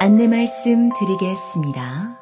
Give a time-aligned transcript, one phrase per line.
[0.00, 2.18] 안내 말씀 드리겠습니다.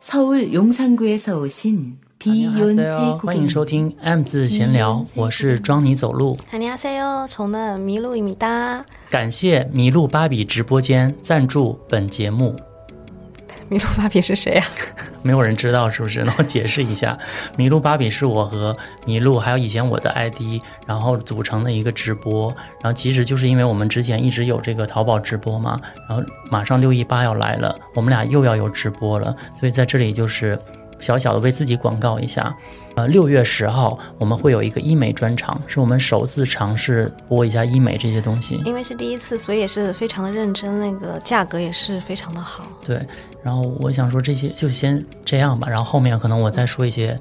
[0.00, 6.36] 서울 용산구에서 오신 비욘세 欢迎收听 M 字闲聊，我是装你走路。
[6.50, 8.84] 안녕하세요，从的麋鹿입니다。
[9.10, 12.56] 感谢麋鹿芭比直播间赞助本节目。
[13.69, 14.65] 麋鹿芭比是谁呀、
[15.21, 16.23] 没有人知道是不是？
[16.25, 17.17] 那我解释一下，
[17.57, 18.75] 麋鹿芭比是我和
[19.05, 22.53] 麋鹿还有以前我的 ID，然后组成的一个直播。
[22.81, 30.59] 然后其实就是因为我们之前一直有这个淘宝直播嘛，然后马上六一八要来了，我们俩又要有直播了，所以在这里就是
[31.03, 32.55] 小小的为自己广告一下。
[32.95, 38.61] 呃，六月十号我们会有一个医美专场，是我们首次尝试播一下医美这些东西。
[38.65, 42.63] 因为是第一次，所以也是非常的认真，那个价格也是非常的好。
[42.85, 43.01] 对，
[43.43, 47.19] 然后我想说这些就先这样吧，然后后面可能我再说一些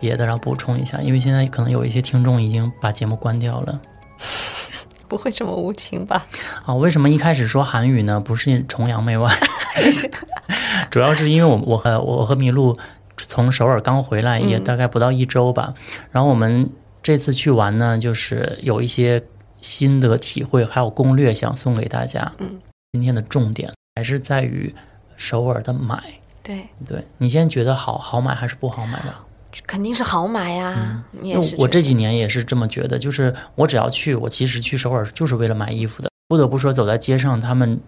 [0.00, 3.80] 别的，然后补充一下，因为现在可能有一些听众已经把节目关掉了。
[5.06, 6.24] 不会这么无情吧？
[6.64, 8.18] 啊，为什么一开始说韩语呢？
[8.18, 9.30] 不是崇洋媚外，
[10.88, 12.78] 主要是因为我我和我和麋鹿
[13.30, 15.72] 从首尔刚回来，也大概不到一周吧。
[16.10, 16.68] 然后我们
[17.00, 19.22] 这次去玩呢，就是有一些
[19.60, 22.32] 心得体会，还有攻略想送给大家。
[22.38, 22.58] 嗯，
[22.90, 24.74] 今天的重点还是在于
[25.16, 26.02] 首尔的买。
[26.42, 29.14] 对，对你现在觉得好好买还是不好买的？
[29.64, 31.04] 肯定是好买呀。
[31.56, 36.10] 我这几年也是这么觉得，就是我只要去，我其实去首尔就是为了买衣服的。
[36.26, 37.78] 不得不说，走在街上，他们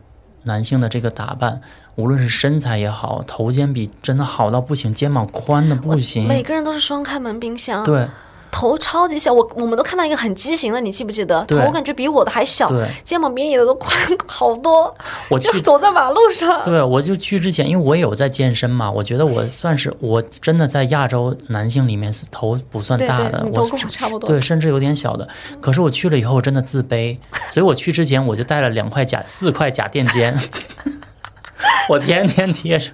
[0.44, 1.60] 男性的这个打扮，
[1.94, 6.26] 无论是身材也好，头肩比真的好到不行，肩膀宽的不行。
[6.26, 8.08] 每个人都是双开门冰箱，对
[8.52, 9.32] 头超级小。
[9.32, 11.44] 我我们都看到一个很畸形的，你记不记得？
[11.46, 12.70] 头感觉比我的还小，
[13.02, 13.92] 肩膀比你的都宽
[14.26, 14.94] 好多。
[15.28, 25.26] 我就走在马路上，对，我就去之前，因为我也有在健身嘛，我觉得我算是我真的在亚洲男性里面是头不算大的，我跟我差不多对，甚至有点小的。
[25.60, 27.16] 可是我去了以后，我真的自卑，
[27.50, 30.38] 所以我去之前我就带了两块假 四块假垫肩，
[31.88, 32.90] 我天天贴着，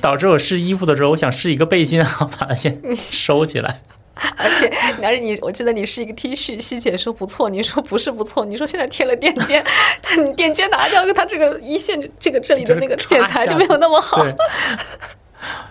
[0.00, 3.80] 导致我试衣服的时候，我想试一个背心啊，把它先收起来。
[4.36, 4.66] 而且
[5.02, 9.64] 而且你，我记得你是一个 T 恤，西姐说不错，你说不是不错，你说现在贴了垫肩，
[10.02, 14.24] 但你垫肩拿掉，它这个一线这个这里的那个剪裁就没有那么好。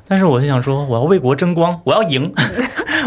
[0.07, 2.33] 但是我就想说，我要为国争光，我要赢。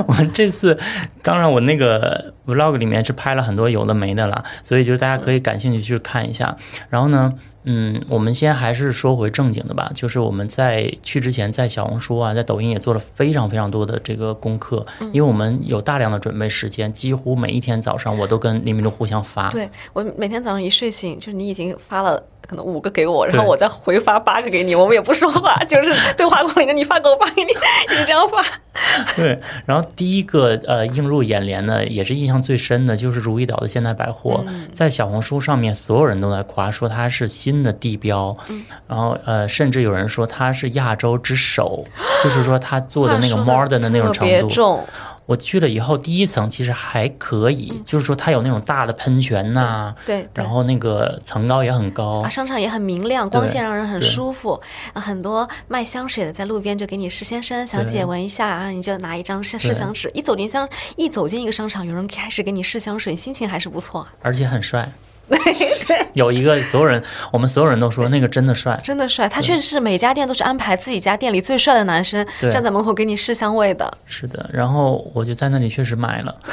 [0.06, 0.78] 我这次，
[1.22, 6.54] 当然我那个 vlog 里面是拍了很多有的没的了，所以就是大家可以感兴趣去看一下。
[6.90, 7.32] 然后呢，
[7.64, 19.50] 嗯，我们先还是说回正经的吧，就是我们在去之前，在小红书啊，在抖音也做了非常非常多的这个功课，因为我们有大量的准备时间，几乎每一天早上我都跟李明珠互相发。
[19.50, 28.42] 对我每天早上一睡醒，就是你已经发了可能五个给我， 然 后我再回发八个给你，我们也不说话，就是对话框里的你发给我，发给你，一直这样发。
[29.14, 41.84] 对，然后第一个呃映入眼帘的，也是印象最深的，就是如意岛的现代百货，嗯在小红书上面，所有人都在夸说它是新的地标，嗯然后呃，甚至有人说它是亚洲之首，
[42.22, 44.80] 就是说它做的那个 modern 的那种程度。
[45.26, 50.52] 我去了以后，第一层其实还可以，就是说它有那种大的喷泉呐、嗯对对然。
[50.52, 54.60] 后那个层高也很高啊，，商场也很明亮，光线让人很舒服。
[54.92, 60.10] 啊，很多卖香水的在路边就给你试先生、小姐闻一下啊，你就拿一张试试香纸。
[60.14, 64.90] 一走进香，一走进一个商场，有人开始给你试香水，心情还是不错，而且很帅。
[66.14, 67.02] 有一个所有人，
[67.32, 69.28] 我们所有人都说那个真的帅，真的帅。
[69.28, 73.92] 他确实是每家店都是安排自己家店里最帅的男生站在门口给你试香味的。
[74.06, 76.36] 是的，然后我就在那里确实买了。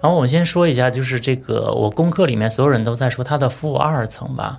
[0.00, 4.58] 然后我先说一下，就是这个我功课里面所有人都在说它的负二层吧，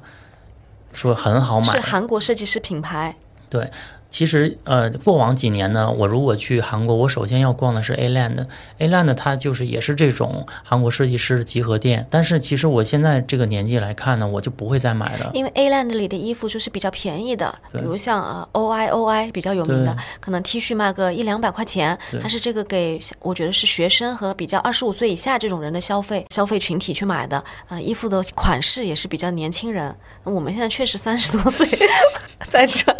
[0.94, 1.80] 说很好买是。
[1.80, 3.16] 韩国设计师品牌，
[3.50, 3.69] 对，
[4.16, 8.46] 其实呃，过往几年呢，我如果去韩国，我首先要逛的是 A Land。
[8.78, 15.31] A Land 它就是也是这种韩国设计师的集合店，但是其实我现在这个年纪来看呢，我就不会再买了。
[15.34, 27.44] 因为 A Land 里的衣服就是比较便宜的，比如像呃 O I O I 比较有名的，可能 T 恤卖个一两百块钱，它是这个给我觉得是学生和比较二十五岁以下这种人的消费消费群体去买的。
[27.68, 29.94] 呃，衣服的款式也是比较年轻人。
[30.24, 31.68] 我们现在确实三十多岁，
[32.47, 32.96] 在穿，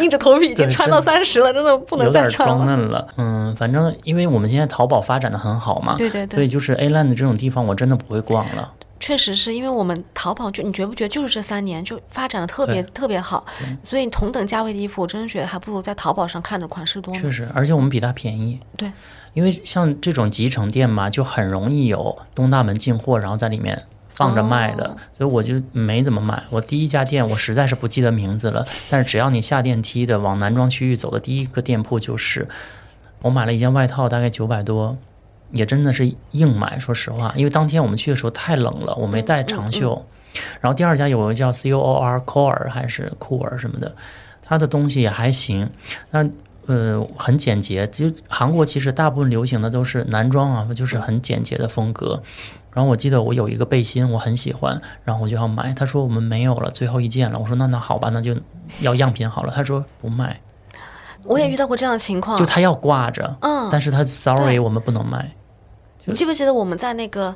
[0.00, 2.54] 硬着头皮已经穿到三十了，真的不能再穿了。
[2.54, 8.72] 装嫩了，嗯，反正因为我们现在淘宝发展的很好嘛，对对对所以就是 A Land 这种地方，我真的不会逛了。
[8.98, 13.44] 确实是因为我们淘宝就你觉不觉得就是这三年就发展的特别特别好，
[13.82, 17.20] 所以同等价位的衣服，我真的觉得还不如在淘宝上看着款式多呢。
[17.20, 18.58] 确实，而且我们比它便宜。
[18.74, 18.90] 对，
[19.34, 23.80] 因为像这种集成店嘛，就很容易有东大门进货，然后在里面
[24.16, 26.42] 放着卖的，哦所以我就没怎么买。
[26.50, 32.48] 我第一家店我实在是不记得名字了，但是只要你下电梯的往男装区域走的第一个店铺就是，
[33.22, 34.98] 我买了一件外套，大概九百多。
[35.52, 40.04] 也真的是硬买，说实话，因为当天我们去的时候太冷了，我没带长袖，
[40.60, 43.94] 然后第二家有个叫 C O O R Core 还是酷尔什么的，
[44.42, 45.70] 它的东西也还行，
[46.10, 46.28] 那
[46.66, 47.88] 呃很简洁。
[47.92, 52.20] 其实韩国其实大部分流行的都是男装啊，就是很简洁的风格。
[52.76, 55.72] 然后我记得我有一个背心，我很喜欢，然后我就要买。
[55.72, 57.38] 他说我们没有了，最后一件了。
[57.38, 58.36] 我说那那好吧，那就
[58.80, 59.52] 要样品好了。
[59.56, 60.38] 他说不卖，
[61.22, 62.44] 我也遇到过这样的情况就。
[62.44, 65.34] 他要挂着，嗯，但是他 sorry 我们不能卖。
[66.04, 67.34] 你记不记得我们在那个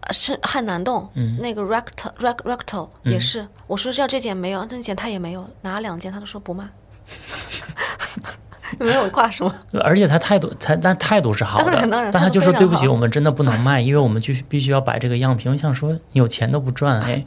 [0.00, 6.68] 呃是汉南洞、嗯那个 recto rect recto 也是，我说要这件没有，那件他也没有，拿了两件他都说不卖，
[8.84, 9.54] 没有挂什么。
[9.82, 15.50] 而且他态度，他但态度是好的，但他就说对不起，我们真的不能卖，因为我们就必须要摆这个样品。
[15.50, 17.24] 我想说，你有钱都不赚，哎，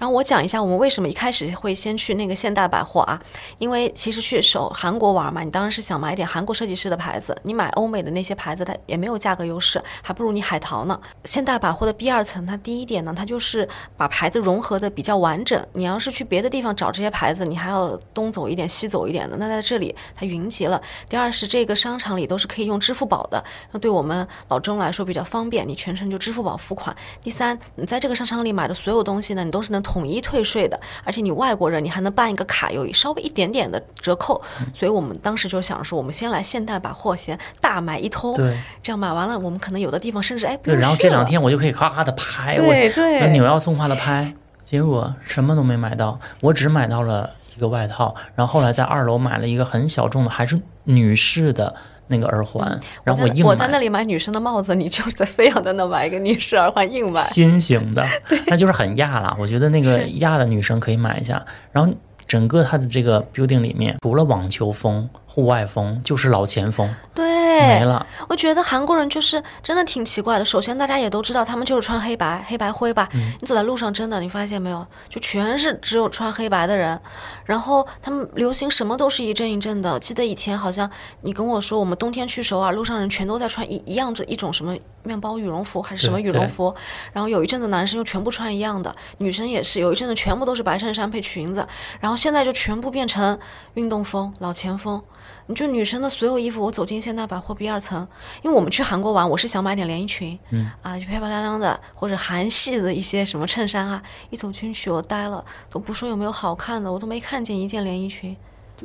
[0.00, 3.20] 然后我讲一下我们为什么一开始会先去那个现代百货啊，
[3.58, 10.98] 因为其实去首韩国玩嘛，你当然是想买一点韩国设计师的牌子，你买欧美的那些牌子，它也没有价格优势，还不如你海淘呢。
[11.24, 13.68] 现代百货的 B 二层，它第一点呢，它就是
[13.98, 15.62] 把牌子融合的比较完整。
[15.74, 20.80] 你要是去别的地方找这些牌子，你还要东走一点西走一点的，那在这里它云集了。
[21.10, 26.96] 第二是这个商场里都是可以用支付宝的，那对我们老中来说比较方便，你全程就支付宝付款。
[27.20, 34.40] 第三，你在这个商场里买的所有东西呢，你都是能统一退税的，而且你外国人你还能办一个卡，有稍微一点点的折扣。
[34.72, 38.56] 所以我们当时就想说，我们先来现代把货，先大买一通，对。
[38.80, 43.18] 这样买完了，我们可能有的地方甚至哎不对，然后这两天我就可以咔咔的拍，我对对。
[43.18, 44.32] 那扭腰送花的拍，
[44.62, 51.74] 结果什么都没买到，我只买到了一个外套，然后后来在二楼买了一个很小众的，还是女士的
[52.10, 53.50] 那个耳环，然后我。
[53.50, 57.20] 我在那里买女生的帽子，你就在非要在那买一个女士耳环硬买。
[57.22, 58.04] 新型的，
[58.48, 59.36] 那就是很亚了。
[59.40, 61.44] 我觉得那个亚的女生可以买一下。
[61.72, 61.92] 然后
[62.26, 68.04] 整个它的这个 building 里面，除了网球风、户外风，就是老前风，对，没了。
[68.28, 70.44] 我觉得韩国人就是真的挺奇怪的。
[70.44, 73.08] 首先，大家也都知道，他们就是穿黑白、黑白灰吧。
[73.12, 77.00] 嗯你走在路上，真的，你发现没有，就全是只有穿黑白的人。
[77.44, 79.96] 然后他们流行什么都是一阵一阵的。
[80.00, 80.90] 记得以前好像
[81.20, 86.74] 你跟我说，我们冬天去首尔，路上人全都在穿一一样这一种什么面包羽绒服还是什么羽绒服。
[87.12, 91.64] 然后有一阵子男生又全部穿一样的，女生也是有一阵子全部都是白衬衫配裙子。
[92.00, 93.38] 然后现在就全部变成
[93.74, 95.00] 运动风、老前风。
[95.46, 98.06] 你就女生的所有衣服，我走进现代百货 B 二层，
[98.42, 104.02] 因为我们去韩国玩，我是想买点连衣裙，嗯啊，就漂漂亮亮的，或者韩系的一些什么衬衫啊。
[104.30, 108.36] 一走进去，我呆了，都不说有没有好看的，我都没看见一件连衣裙，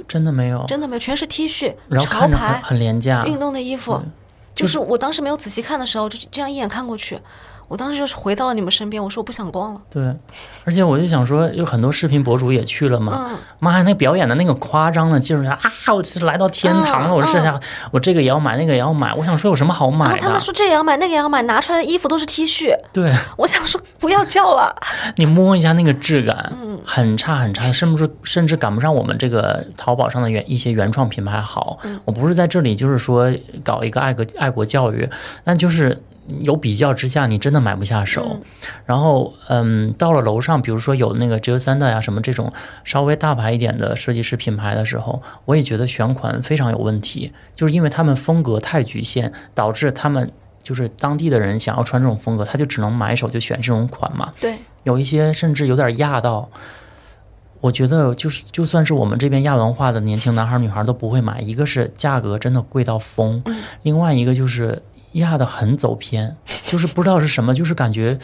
[0.08, 4.02] 真的没有，真的没有，全是 T 恤、然后潮牌、很廉价，运动的衣服。
[4.54, 7.20] 就是我当时没有仔细看的时候，就这样一眼看过去，
[7.68, 9.82] 我当时就是回到了你们身边，我说我不想逛了。
[9.90, 10.16] 对，
[10.66, 13.28] 而且我就想说，有很多视频博主也去了嘛。
[13.32, 15.60] 嗯，妈呀，那表演的那个夸张的劲儿啊！
[15.62, 17.60] 啊，我是来到天堂了，嗯我这下
[17.92, 19.14] 我这个也要买，那个也要买。
[19.14, 20.20] 我想说有什么好买的？
[20.20, 24.76] 他们说这也要买，那个也要买，拿出来的衣服都是 T 恤，对我想说不要叫了。
[25.18, 31.80] 你摸一下那个质感，嗯很差很差，甚至甚至赶不上我们这个淘宝上的原一些原创品牌好。
[31.84, 33.34] 嗯我不是在这里就是说
[33.64, 35.10] 搞一个爱国爱国教育，
[35.44, 36.00] 但就是。
[36.42, 38.40] 有比较之下，你真的买不下手。
[38.86, 42.52] 然后，嗯，到了楼上，比如说有那个 J 三的呀，什么这种
[42.84, 50.32] 稍微大牌一点的设计师品牌的时候，我也觉得选款非常有问题，就是因为他们风格太局限，导致他们
[50.64, 54.34] 就是当地的人想要穿这种风格，他就只能买手就选这种款嘛。
[54.40, 56.50] 对，有一些甚至有点亚到，
[57.62, 61.40] 我觉得就是就算是我们这边亚文化的年轻男孩女孩都不会买。
[61.40, 63.44] 一个是价格真的贵到疯，
[63.84, 64.82] 另外一个就是
[65.16, 68.18] 压的很走偏，就是不知道是什么，就是感觉。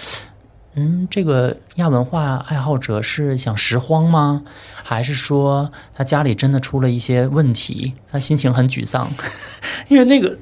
[0.75, 4.41] 嗯，这个亚文化爱好者是想拾荒吗？
[4.81, 9.05] 还是说他家里真的出了一些问题，他心情很沮丧？
[9.89, 10.37] 因为那个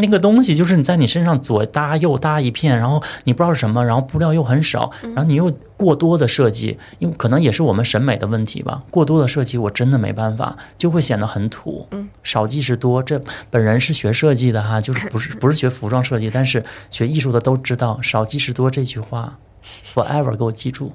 [0.00, 8.82] 那个东西就是你在你身上左搭右搭一片，然后你不知道是什么，然后布料又很少，然后你又过多的设计，因为可能也是我们审美的问题吧。
[8.90, 11.86] 过多的设计我真的没办法，就会显得很土。
[11.92, 13.02] 嗯，少即是多。
[13.02, 20.92] 这本人是学设计的哈，就是不是 不是学服装设计，但是学艺术的都知道“少即是多”这句话，forever 给我记住。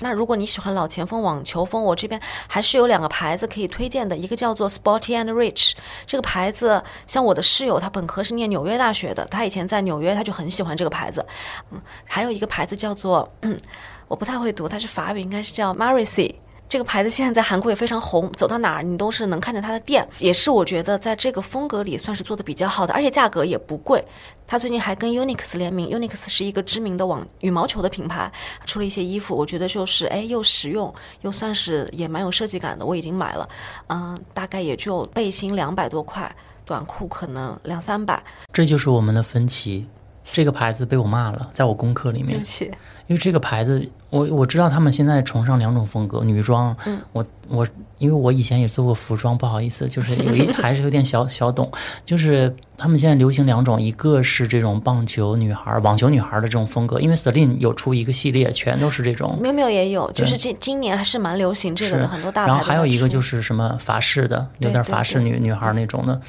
[0.00, 5.72] 那如果你喜欢老前锋、网球风，我这边还是有两个牌子可以推荐的，一个叫做 Sporty and Rich，
[6.06, 11.24] 这个牌子像我的室友，他本科是念纽约大学的，他以前在纽约他就很喜欢这个牌子。
[11.70, 13.58] 嗯，还有一个牌子叫做，嗯，
[14.06, 16.34] 我不太会读，它是法语，应该是叫 Marisy。
[16.68, 24.04] 这个牌子现在在韩国也非常红，走到哪儿你都是能看见它的店，也是我觉得在这个风格里算是做的比较好的，而且价格也不贵。
[24.46, 28.30] 它最近还跟 Unix 联名，Unix 是一个知名的网羽毛球的品牌，
[28.66, 33.48] 出了一些衣服，我觉得就是哎又实用又算是也蛮有设计感的，我已经买了，
[33.88, 36.30] 嗯，大概也就背心两百多块，
[36.66, 38.22] 短裤可能两三百，
[38.52, 39.86] 这就是我们的分歧。
[40.30, 42.70] 这个牌子被我骂了，在我功课里面对不，起，
[43.08, 51.70] 因为这个牌子，我我知道他们现在崇尚两种风格，女装，嗯我我因为我以前也做过服装，不好意思，就是有一 还是有点小小懂，
[52.04, 59.38] 就是他们现在流行两种，一个是这种棒球女孩、网球女孩的这种风格，因为 Celine 有出一个系列，全都是这种。
[59.40, 62.48] 喵喵也有，就是这今年还是蛮流行这个的，很多大牌。
[62.48, 66.20] 然后还有一个就是是什么法式的，有点法式女女孩那种的。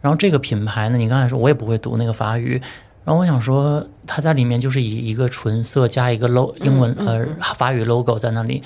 [0.00, 2.60] 然后这个品牌呢，你刚才说我也不会读那个法语，
[3.08, 8.62] 然后我想说它在里面就是以一个纯色加一个 logo 英文、嗯呃法语 logo 在那里。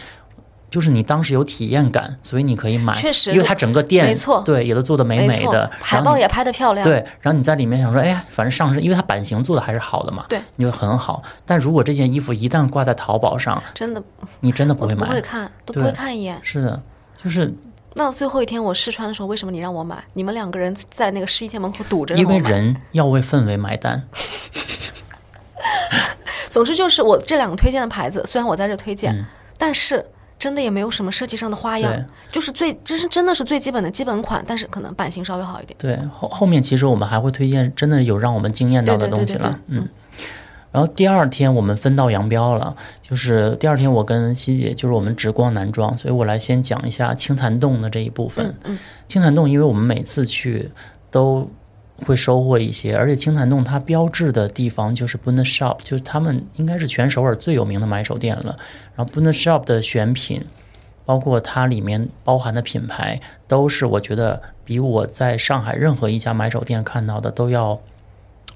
[0.69, 6.83] 就是你当时有体验感，所以你可以买，确实因为它整个店没错对也都做的美美的，海报也拍的漂亮。
[6.83, 11.23] 对，然后你在里面想说，哎呀，反正上身，因为它版型做的还是好的嘛，对，你就很好。
[11.45, 14.03] 但如果这件衣服一旦挂在淘宝上，真的
[14.41, 16.41] 你真的不会买不会看，都不对会看一眼。
[16.43, 16.83] 是的，
[17.23, 17.53] 就是
[17.95, 20.03] 那最后一天我试穿的时候，为什么你让我买？
[20.15, 22.39] 你们两个人在那个试衣间门口堵着因为。
[22.39, 24.03] 人要为氛围买单。
[26.51, 29.25] 总之就是我这两个推荐的牌子，虽然我在这推荐，嗯
[29.57, 30.05] 但是
[30.39, 35.77] 真的也没有什么设计上的花样，就是最这是真的是最基本的基本款，但是可能版型稍微好一点。
[35.79, 39.89] 对，后后面其实我们还会推荐真的有让我们惊艳到的东西了，对嗯。
[40.73, 48.47] 然后第二天我们分道扬镳了，就是第二天我跟希姐就是我们只逛男装，所以我来先讲一下青潭洞的这一部分。
[48.65, 50.71] 嗯嗯，青潭洞，因为我们每次去
[51.11, 51.49] 都
[52.07, 58.57] 会收获一些，而且青潭洞它标志的地方就是 Bund Shop，就是他们应该是全首尔最有名的买手店了。
[58.97, 60.43] 然后 Bund Shop 的选品，
[61.05, 67.79] 包括它里面包含的品牌，都是我觉得比我在上海任何一家买手店看到的都要，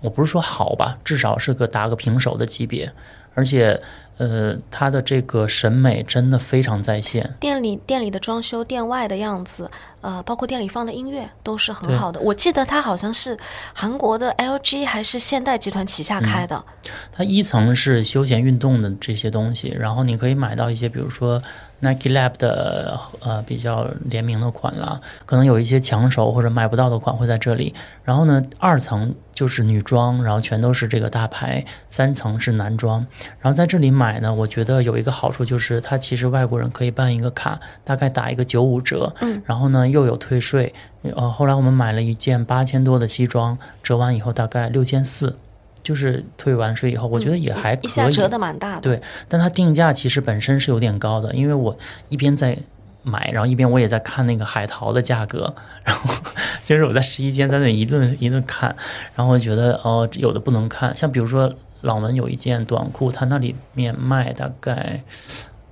[0.07, 2.91] 我不是说好吧，至少是个打个平手的级别，
[3.35, 3.79] 而且。
[4.19, 9.71] 呃，他的这个审美真的非常在线，店里店里的装修、店外的样子，
[10.01, 12.19] 呃，包括店里放的音乐都是很好的。
[12.21, 13.37] 我记得它好像是
[13.75, 16.65] 韩国的 LG 还是现代集团旗下开的，
[17.13, 21.43] 它一层是休闲运动的这些东西，然后你可以买到一些，比如说
[21.81, 27.75] Nike Lab 的呃比较联名的款啦，可能有一些抢手或者买不到的款会在这里。
[28.03, 33.07] 然后呢，二层就是女装，然后全都是这个大牌，三层是男装。
[33.41, 40.73] 然后在这里买呢，我觉得有一个好处就是它其实外国人可以办一个卡，大概打一个九五折，嗯，然后呢又有退税。
[41.03, 45.37] 呃，后来我们买了一件八千多的西装，折完以后大概六千四。
[45.87, 47.87] 就是退完税以后，我觉得也还可以。
[47.87, 48.81] 嗯一下折的蛮大的。
[48.81, 51.77] 对，但它定价其实本身是有点高的，因为我
[52.09, 52.59] 一边在
[53.05, 56.13] 买，然后一边我也在看那个海淘的价格，然后
[56.67, 58.75] 就是我在试衣间在那一顿一顿看，
[59.15, 65.05] 然后我觉得哦，有的不能看，像比如说朗文有一件短裤，它那里面卖大概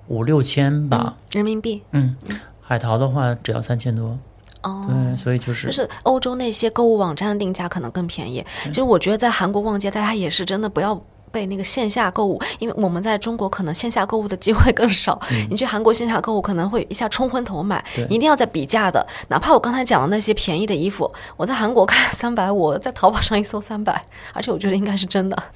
[0.06, 2.14] 五六千吧，人民币嗯，
[2.60, 4.16] 海淘的话只要三千多，
[4.64, 4.84] 哦。
[4.88, 8.44] 对，所以就是就是欧洲那些购物网站的定价可能更便宜。
[8.64, 11.00] 其实我觉得在韩国逛街，大家也是真的不要。
[11.34, 19.04] 被那个线下购物，因为我们在中国可能线下购物的机会更少，你去韩国线下购物可能会一下冲昏头买，对一定要在比价的。
[19.28, 24.00] 哪怕我刚才讲的那些便宜的衣服，我在韩国看三百，我在淘宝上一搜三百，
[24.32, 25.36] 而且我觉得应该是真的。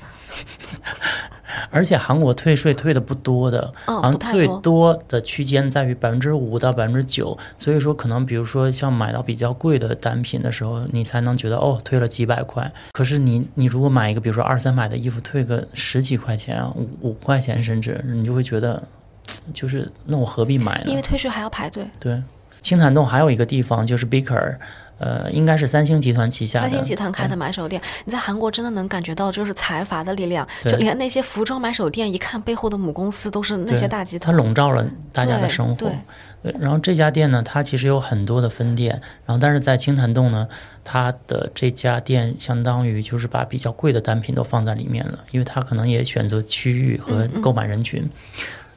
[1.71, 12.71] 而且韩国退税退的不多的，嗯好像最多的区间在于百分之五到百分之九，所以说可能比如说像买到比较贵的单品的时候，你才能觉得哦退了几百块。
[12.93, 18.83] 可是你你如果买一个比如说二三百的衣服，退个十几块钱啊，五五块钱甚至，你就会觉得
[19.53, 20.91] 就是那我何必买呢？
[20.91, 21.87] 因为退税还要排队。
[22.01, 22.23] 对，
[22.61, 24.57] 青潭洞还有一个地方就是 Beaker，
[24.99, 26.69] 呃，应该是三星集团旗下的。
[26.69, 34.35] 三星集团开的买手店，你在韩国真的能感觉到就是财阀的力量，就连那些服装买手店，一看背后的母公司都是那些大集团。
[34.35, 35.75] 它笼罩了大家的生活。
[35.75, 35.93] 对
[36.43, 40.47] 对然后这家店呢，它其实有很多的分店，然后但是在青潭洞呢，
[40.85, 48.09] 它的这家店相当于就是把比较贵的单品都放在里面了，因为它可能也选择区域和购买人群。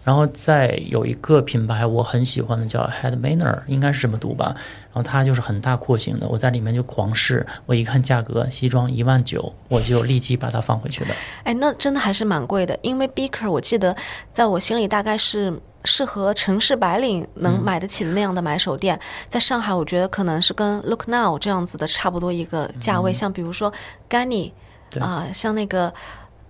[0.04, 4.56] 然后再有一个品牌我很喜欢的叫 Headmanner，应该是这么读吧。
[4.94, 11.16] 然后它就是很大廓形的，我在里面就狂试，我一看价格，西装一万九，我就立即把它放回去了。
[11.46, 13.96] 哎，那真的还是蛮贵的，因为 Beaker 我记得
[14.34, 15.54] 在我心里大概是
[15.86, 23.72] 适合城市白领能买得起的那样的买手店，在上海我觉得可能是跟 Look Now 这样子的差不多一个价位，像比如说
[24.10, 24.52] Ganni
[24.90, 25.94] 对啊、像那个。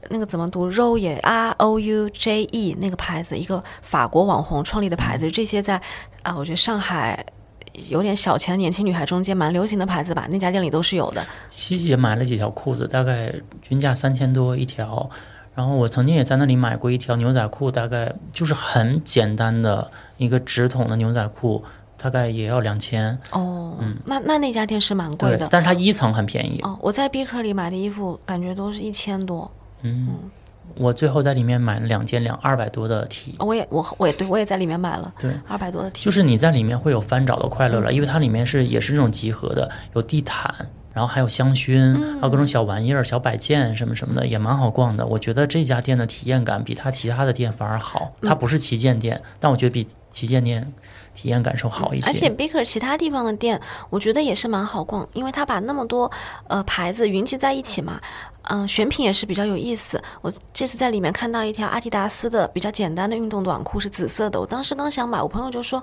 [0.09, 5.81] 那个怎么读也 R O U J E 那个牌子，一个法国网红创立的牌子，这些在
[6.23, 7.25] 啊，我觉得上海
[7.89, 11.25] 有点小钱的年轻女孩中间蛮流行的牌子吧，那家店里都是有的。
[11.49, 15.09] 西姐买了几条裤子，大概均价三千多一条。
[15.53, 21.61] 然后我曾经也在那里买过一条牛仔裤，大概就是很简单的一个直筒的牛仔裤，
[21.97, 23.19] 大概也要两千。
[23.31, 25.49] 哦，嗯那那那家店是蛮贵的，。
[25.51, 26.61] 但是它一层很便宜。
[26.63, 29.51] 哦，我在 Biker 里买的衣服，感觉都是一千多。
[30.75, 37.83] 我最后在里面买了两件两二百多的 T，我也我我也对我也在里面买了，对，二百多的 T，就是你在里面会有翻找的快乐嗯。
[37.83, 40.49] 了，因为它里面是也是那种集合的，有地毯，
[40.93, 42.15] 然后还有香薰，嗯。
[42.19, 45.05] 还有各种小玩意儿、小摆件什么什么的，也蛮好逛的。
[45.05, 48.29] 我觉得这家店的体验感比它其他的店反而好，嗯。
[48.29, 50.71] 它不是旗舰店，但我觉得比旗舰店
[51.13, 52.07] 体验感受好一些。
[52.07, 56.11] 而且 Baker 其他地方的店，我觉得也是蛮好逛，因为他把那么多
[56.47, 57.99] 呃牌子云集在一起嘛。
[58.45, 60.01] 嗯，选品也是比较有意思。
[60.19, 64.39] 我这次在里面看到一条阿迪达斯的比较简单的运动短裤，是紫色的。
[64.39, 65.81] 我当时刚想买，我朋友就说：“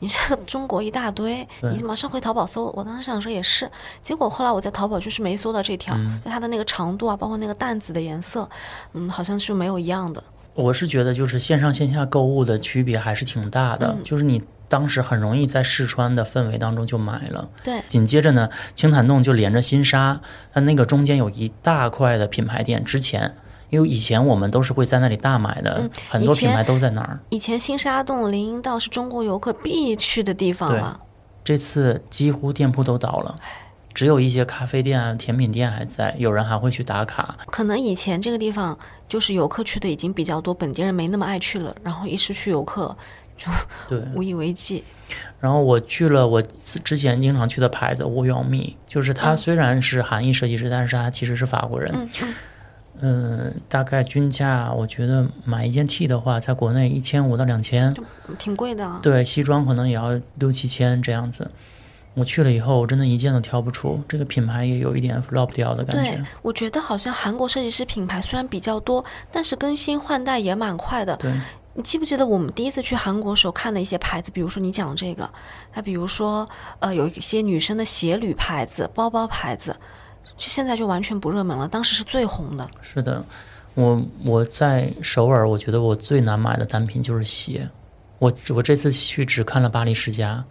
[0.00, 3.68] 你这个中国一大堆，你马上回淘宝搜。”我当时想说也是，
[4.02, 8.46] 结果后来我在淘宝就是没搜到这条，就它的那个长度啊，包括那个淡紫的颜色，
[8.92, 10.22] 嗯，好像是没有一样的。
[10.54, 17.48] 我是觉得就是线上线下购物的区别还是挺大的，嗯就是你当时很容易在试穿的氛围当中就买了。
[17.62, 20.20] 对，紧接着呢，青潭洞就连着新沙，
[20.52, 22.82] 它那个中间有一大块的品牌店。
[22.84, 23.36] 之前，
[23.70, 27.18] 因为以前我们都是会在那里大买的，嗯很多品牌都在那儿。
[27.30, 30.98] 以前新沙洞、林荫道是中国游客必去的地方对了。
[31.44, 33.34] 这次几乎店铺都倒了，
[33.94, 37.36] 只有一些咖啡店、啊、甜品店还在，有人还会去打卡。
[37.46, 38.76] 可能以前这个地方
[39.08, 42.96] 就是游客去的已经比较多，本地人没那么爱去了，然后一失去游客
[43.38, 43.50] 就，
[43.88, 44.82] 对，无以为继。
[45.38, 51.92] 然后我去了我之前经常去的牌子 w o 蜜，就是他虽然是韩裔设计师，但是他其实是法国人。
[51.94, 52.34] 嗯嗯，
[53.00, 57.94] 嗯，大概均价，我觉得买一件 T 的话，在国内一千五到两千，
[58.38, 58.98] 挺贵的啊。
[59.02, 61.50] 对，西装可能也要六七千这样子。
[62.14, 71.16] 我去了以后，我真的一件都挑不出，这个品牌也有一点 flop 掉的感对觉。，我觉得好像韩国设计师品牌虽然比较多，但是更新换代也蛮快的。
[71.16, 71.32] 对，
[71.74, 74.30] 你记不记得我们第一次去韩国时候看的一些牌子？
[74.30, 75.28] 比如说你讲这个，
[75.72, 79.76] 它比如说呃有一些女生的鞋履牌子、包包牌子，
[80.36, 81.66] 就现在就完全不热门了。
[81.66, 82.68] 当时是最红的。
[82.80, 83.24] 是的，
[83.74, 87.68] 我我在首尔，我觉得我最难买的单品就是鞋。
[88.20, 90.44] 我我这次去只看了巴黎世家，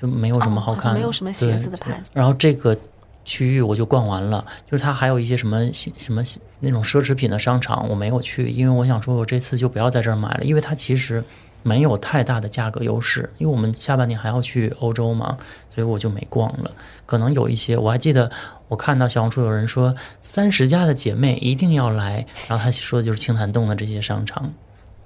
[0.00, 2.76] 就没有什么哦好像看的、没有什么鞋子的牌子然后这个
[3.24, 6.22] 区域我就逛完了，就是它还有一些什么什么
[6.60, 11.22] 那种奢侈品的商场，我没有去，因为我想说我这次就不要在这儿买了，因为它其实
[11.62, 15.36] 没有太大的价格优势，因为我们下半年还要去欧洲嘛，
[15.68, 16.70] 所以我就没逛了。
[17.04, 18.30] 可能有一些，我还记得
[18.68, 24.50] 我看到小红书有人说三十家的姐妹一定要来，然后他说的就是青潭洞的这些商场。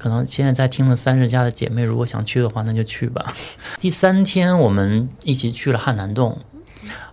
[0.04, 3.24] 可能现在在听的三十家的姐妹，如果想去的话，那就去吧。
[3.80, 6.36] 第三天我们一起去了汉南洞，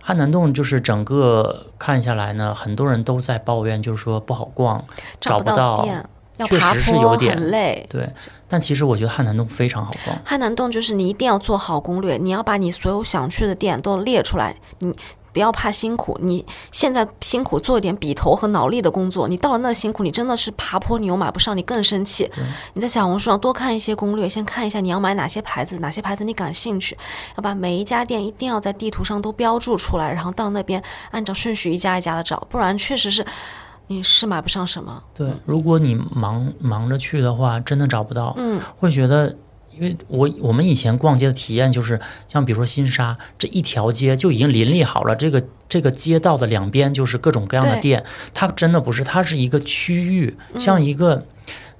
[0.02, 4.84] 汉南洞就是整个看下来呢，很多人都在抱怨，就是说不好逛，
[5.18, 6.04] 找不不到店，
[6.36, 7.86] 要确实是有点很累。
[7.88, 8.06] 对。
[8.46, 14.94] 但其实我觉得汉南洞非常好逛，汉南洞就是你一定要做好攻略，你要把你所有想去的店都列出来，你
[15.32, 16.18] 不要怕辛苦。
[16.22, 22.30] 你现在辛苦做一点笔头和脑力的工作，你到了那辛苦，你真的是爬坡你又买不上，你更生气。
[22.74, 26.96] 你在小红书上多看一些攻略，先看一下你要买哪些牌子，哪些牌子你感兴趣，
[27.36, 33.24] 要把每一家店一定要在地图上都标注出来，然后到那边按照顺序一家一家的找，不然确实是
[33.86, 35.02] 你是买不上什么。
[35.14, 39.36] 对，如果你忙忙着去的话，真的找不到，嗯，会觉得。
[39.74, 48.04] 因为我我们以前逛街的体验就是，像比如说新沙这一条街就已经林立好了，这个这个街道的两边就是各种各样的店，
[48.34, 51.24] 它真的不是，它是一个区域，像一个、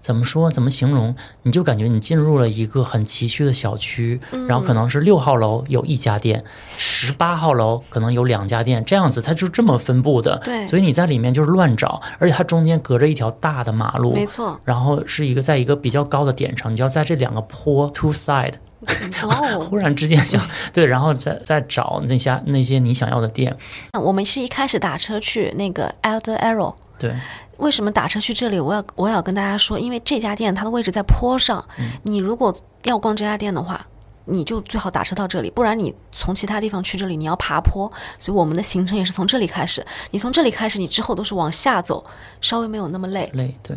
[0.03, 6.45] 怎么说怎么形容，你就感觉你进入了一个很崎岖的小区，然后可能是六号楼有一家店，
[6.77, 14.61] 十八号楼可能有两家店，这样子它就这么分布的，对所以你在里面就是乱找，而且它中间隔着一条大的马路，没错。
[14.65, 18.55] 然后是一个在一个比较高的点上，你就要在这两个坡 two side，
[19.23, 20.43] 哦， 忽然之间想
[20.75, 23.57] 对，然后再再找那些那些你想要的店，
[23.93, 26.75] 我们是一开始打车去那个 Elder Arrow。
[26.99, 27.13] 对
[27.63, 28.59] 为什么打车去这里？
[28.59, 31.65] 我要我要跟大家说，因为这家店它的位置在坡上，
[32.03, 33.87] 你如果要逛这家店的话，
[34.25, 39.87] 你就最好打车到这里，不然你从其他地方去这里你要爬坡，所以我们的行程也是从这里开始。
[40.11, 42.05] 你从这里开始，你之后都是往下走，
[42.41, 43.31] 稍微没有那么累。
[43.35, 43.77] 累对，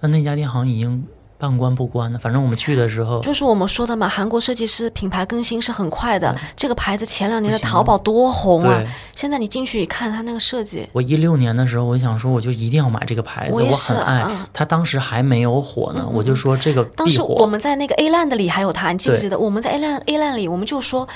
[0.00, 1.06] 那那家店好像已经
[1.38, 6.34] 半关不关的，反正我们去的时候，就是我们说的嘛，韩国设计师品牌更新是很快的。
[6.56, 8.82] 这个牌子前两年的淘宝多红啊，
[9.14, 14.38] 现在你进去一看，它那个设计，我一六年的时候，我想说我就一定要买这个牌子，我很爱嗯。
[14.52, 17.20] 它当时还没有火呢，我就说这个当时。
[17.22, 19.38] 我们在那个 A Land 里还有它，你记不记得？
[19.38, 21.06] 我们在 A Land A Land 里，我们就说，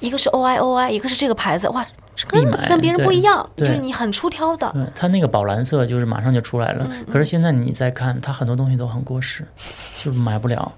[0.00, 1.86] 一个是 O I O I，一个是这个牌子，哇，
[2.28, 4.70] 跟跟别人不一样，就是你很出挑的。
[4.72, 9.44] 对，它那个宝蓝色就是马上就出来了，嗯可是现在你再看，它很多东西都很过时，
[10.02, 10.72] 就买不了。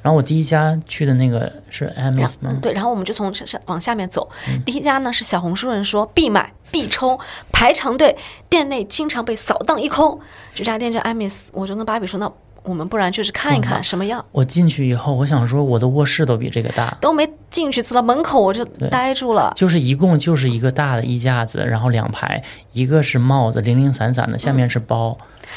[0.00, 2.56] 然后我第一家去的那个是 Amis 吗？
[2.62, 4.28] 对，然后我们就从这上往下面走。
[4.64, 7.18] 第一家呢是小红书人说必买必冲，
[7.52, 8.16] 排长队，
[8.48, 10.18] 店内经常被扫荡一空。
[10.54, 12.32] 这家店叫 Amis，我就跟芭比说，那
[12.68, 14.22] 我们不然就是看一看什么样。
[14.30, 19.52] 我进去以后，我想说我的卧室都比这个大，都没进去，走到门口我就呆住了。
[19.56, 25.16] 就是一共就是一个大的衣架子，然后两排，一个是帽子，零零散散的，下面是包。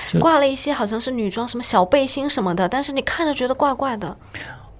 [0.10, 4.16] 就挂了一些好像是女装，什么小背心什么的，但是你看着觉得怪怪的，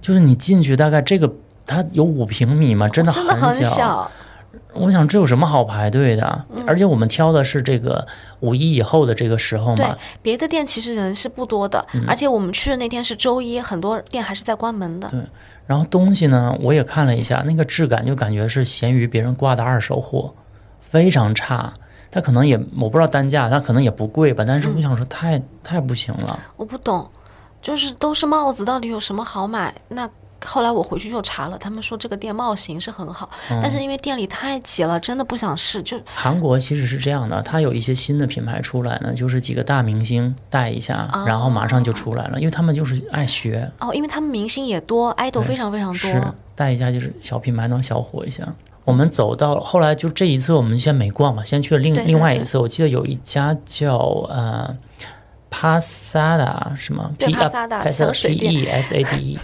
[0.00, 1.30] 就是你进去大概这个
[1.66, 4.10] 它有五平米嘛，真的真的很小。
[4.74, 6.44] 我想这有什么好排队的？
[6.66, 8.06] 而且我们挑的是这个
[8.40, 15.08] 五一以后的这个时候对嘛，，别的店其实人是不多的，而且我们去的那天是周一，很多店还是在关门的。
[15.10, 15.20] 对
[15.66, 20.34] 然后东西呢，我也看了一下，那个质感就感觉是闲鱼别人挂的二手货，
[20.80, 21.72] 非常差。
[22.10, 26.38] 它可能也我不知道单价，它可能也不贵吧，但是我想说太、太不行了。
[26.56, 27.08] 我不懂，
[27.62, 29.74] 就是都是帽子，到底有什么好买？
[29.88, 30.06] 那
[30.44, 35.82] 后来我回去就查了，他们说这个店帽型是很好，但是因为店里太挤了，真的不想试。
[35.82, 46.34] 就韩国其实是这样的，它有一些新的品牌出来呢，就是几个大明星带一下，然后马上就出来了，因为他们就是爱学，哦，因为他们明星也多，idol 非常非常多是多。
[46.54, 48.46] 带一下就是小品牌能小火一下。
[48.84, 52.58] 我们走到后来就这一次，我们先没逛嘛，先去了另另外一次。
[52.58, 53.96] 我记得有一家叫
[54.28, 54.76] 呃
[55.50, 59.38] Pasada 什么 Pasada P 香水 P 店 E S A D E。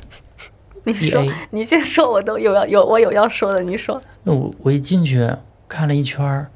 [0.93, 4.01] 你说你先说，我都有要有我有要说的，你说。
[4.23, 5.29] 那我我一进去
[5.69, 6.51] 看了一圈儿，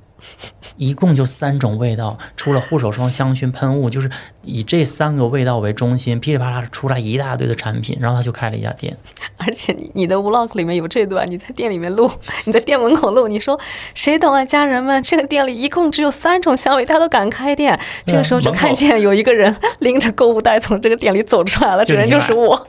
[0.77, 4.11] 一共就三种味道，除了护手霜、香薰、喷雾，就是
[4.43, 8.97] 以这三个味道为中心，噼里啪啦出来一大堆的产品，然后他就开了一家店。
[9.37, 12.11] 而且你你的 vlog 里面有这段，你在店里面录，
[12.47, 13.59] 你在店门口录，你说
[13.95, 17.79] 谁懂啊，家人们，这个店里一共只有三种香味，他都敢开店。
[18.07, 22.67] 这个时候就看见有一个人拎着购物袋从这个店里走出来了，这人就是我。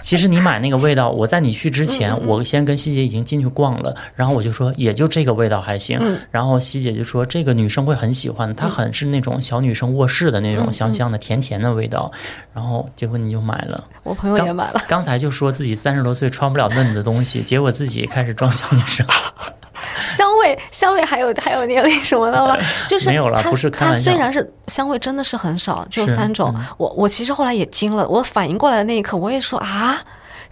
[0.00, 12.12] 其实你买那个味道，我在你去之前，我先跟希姐已经进去逛了，然后我就说也就这个味道还行，然后希姐就说这个女生会很喜欢，它很是那种小女生卧室的那种香香的甜甜的味道，
[12.52, 13.82] 然后结果你就买了。
[14.02, 19.06] 我朋友也买了，刚才就说自己三十多岁穿不了嫩的东西，结果自己开始装小女生。
[20.06, 22.56] 香味香味还有还有年龄什么的吗？
[22.88, 26.54] 就是它没有了不是开它玩笑虽然是香味真的是很少，只有三种。
[26.76, 30.00] 我我其实后来也惊了，我反应过来的那一刻，我也说啊。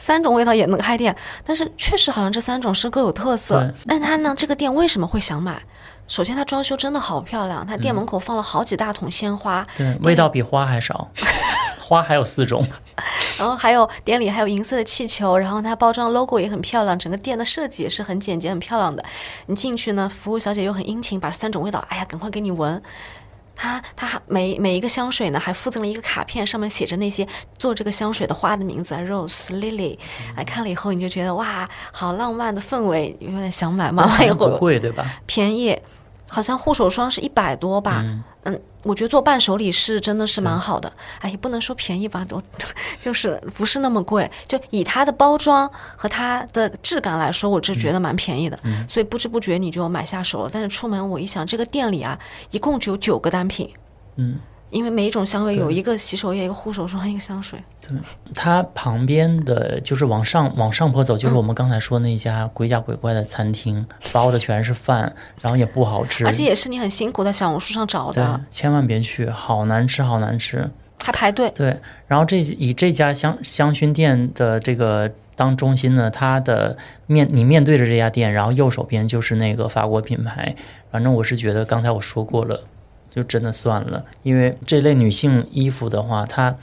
[0.00, 1.12] 三种味道也能开店，
[1.44, 3.74] 但是确实好像这三种是各有特色对。
[3.84, 5.60] 但它呢，这个店为什么会想买？
[6.08, 11.08] 首先，它装修真的好漂亮，它店门口放了好几大桶鲜花，对，味道比花还少，
[11.78, 12.64] 花还有四种。
[13.38, 19.04] 然后还有店里还有银色的气球，然后它包装 logo 也很漂亮，整个店的设计也是很简洁、很漂亮的。
[19.46, 22.82] 你进去呢，服务小姐又很殷勤，把三种味道，哎呀，赶快给你闻。
[23.60, 27.26] 它它还每每一个香水呢，还附赠了一个卡片，上面写着那些
[27.58, 29.98] 做这个香水的花的名字啊，rose、lily。
[30.36, 33.90] 哎，看了以后你就觉得哇，好浪漫的氛围，有点想买。
[33.90, 35.04] 买完以后不贵对吧？
[35.26, 35.76] 便宜，
[36.28, 38.02] 好像护手霜是一百多吧。
[38.04, 38.22] 嗯
[38.84, 40.90] 我觉得做伴手礼是真的是蛮好的。
[41.18, 42.40] 哎，也不能说便宜吧，都
[43.02, 44.30] 就是不是那么贵。
[44.46, 48.58] 就以它的包装和它的质感来说，我是觉得蛮便宜的。
[48.88, 50.50] 所以不知不觉你就买下手了。
[50.50, 52.18] 但是出门我一想，这个店里啊，
[52.52, 53.68] 一共只有九个单品。
[54.16, 54.38] 嗯。
[54.70, 57.58] 因为每一种香味有一个洗手液、一个护手霜、一个香水。
[57.80, 57.96] 对
[58.34, 70.68] 它旁边的就是往上往上坡走，就是我们刚才说那家鬼假鬼怪的餐厅，包的全是饭，然后也不好吃，而且也是你很辛苦在小红书上找对的，，千万别去，好难吃，好难吃。
[71.00, 71.50] 还排队。
[71.54, 71.74] 对，
[72.06, 76.76] 然后这以这家香香薰店的这个当中心呢，它的
[77.06, 80.54] 面你面对着这家店，然后右手边就是那个法国品牌。
[80.90, 82.60] 反正我是觉得刚才我说过了，
[83.10, 86.56] 就真的算了，因为这类女性衣服的话，它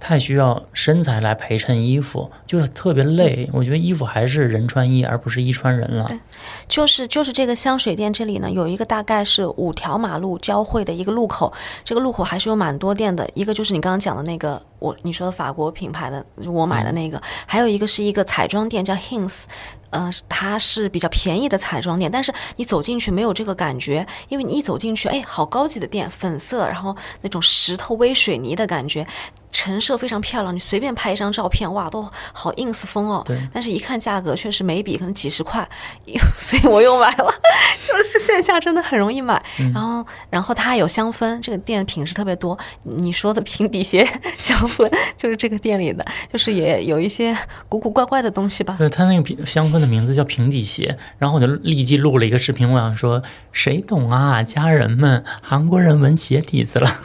[0.00, 3.48] 太需要身材来陪衬衣服，就是特别累。
[3.52, 6.06] 我觉得衣服还是人穿衣，而不是衣穿人了。
[6.08, 6.18] 对
[6.66, 11.52] 就是就是这个香水店这里呢，有一个大概是五条马路交汇的一个路口，
[11.84, 13.28] 这个路口还是有蛮多店的。
[13.34, 19.44] 一个就是你刚刚讲的那个，我你说的法国品牌的，我买的那个，还有一个是一个彩妆店叫 Hints。
[19.90, 29.04] 呃，它是比较便宜的彩妆店，但是你走进去没有这个感觉，因为你一走进去，哎，好高级的店，粉色，然后那种石头微水泥的感觉，
[29.52, 33.22] 陈设非常漂亮，你随便拍一张照片，哇，都好 ins 风哦。
[33.26, 35.68] 对但是一看价格，确实每笔可能几十块，
[36.38, 37.32] 所以我又买了。
[37.86, 39.42] 就是线下真的很容易买。
[39.74, 42.56] 然后，然后它还有香氛，这个店品质特别多。
[42.82, 44.06] 你说的平底鞋
[44.38, 47.36] 香氛就是这个店里的，就是也有一些
[47.68, 48.76] 古古怪怪的东西吧。
[48.78, 57.00] 对，它那个平香氛的名字叫平底鞋，然后我就立即录了一个视频，我想说谁懂啊，家人们，韩国人闻鞋底子了。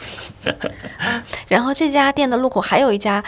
[1.48, 3.22] 然后这家店的路口还有一家。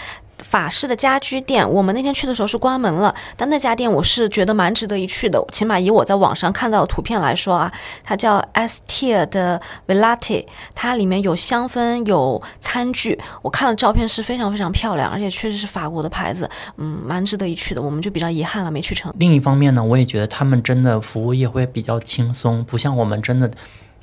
[0.45, 5.45] 法式的家居店，我们那天去的时候是关门了，但那家店我是觉得蛮值得一去的。
[5.51, 7.73] 起码以我在网上看到的图片来说啊，
[8.05, 13.19] 它叫 Estee 的 Villati，它里面有香氛，有餐具。
[13.43, 17.83] 我看了照片是非常非常漂亮，而且确实是法国的牌子，嗯，蛮值得一去的。
[17.83, 19.13] 我们就比较遗憾了，没去成。
[19.19, 23.51] 另一方面呢，我也觉得他们真的服务业会比较轻松，不像我们真的。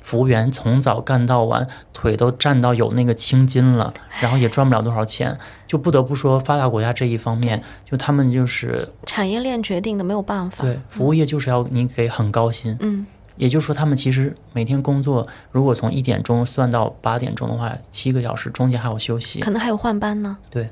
[0.06, 10.62] 服务员从早干到晚，腿都站到有那个青筋了，然后也赚不了多少钱，就不得不说发达国家这一方面，就他们就是产业链决定的，没有办法。
[10.62, 12.76] 对，服务业就是要你给很高薪。
[12.78, 13.04] 嗯，
[13.36, 20.38] 也就是说，他们其实每天工作，如果从一点钟算到八点钟的话，七个小时，中间还有休息，可能还有换班呢。
[20.48, 20.70] 对。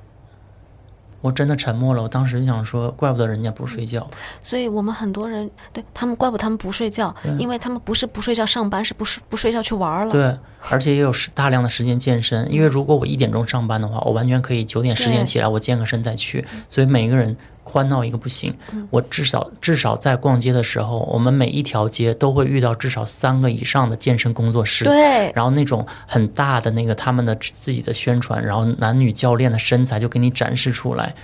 [1.25, 2.03] 我真的沉默了。
[2.03, 4.07] 我当时就想说，怪不得人家不睡觉。
[4.43, 10.13] 所以我们很多人对他们，怪不得他们不睡觉，因为他们不是不睡觉上班，是不是不睡觉去玩了？
[10.13, 10.37] 对，
[10.69, 12.53] 而且也有大量的时间健身。
[12.53, 16.45] 因为如果我一点钟上班的话，我完全可以九点十点起来，我健个身再去。
[16.69, 17.35] 所以每个人。
[17.65, 18.57] 欢到一个不行，
[18.91, 24.85] 我至少至少在逛街的时候，我们每一条街都会遇到至少三个以上的健身工作室。
[24.85, 31.15] 对，然后那种很大的那个他们的自己的宣传，然后男女教练的身材就给你展示出来，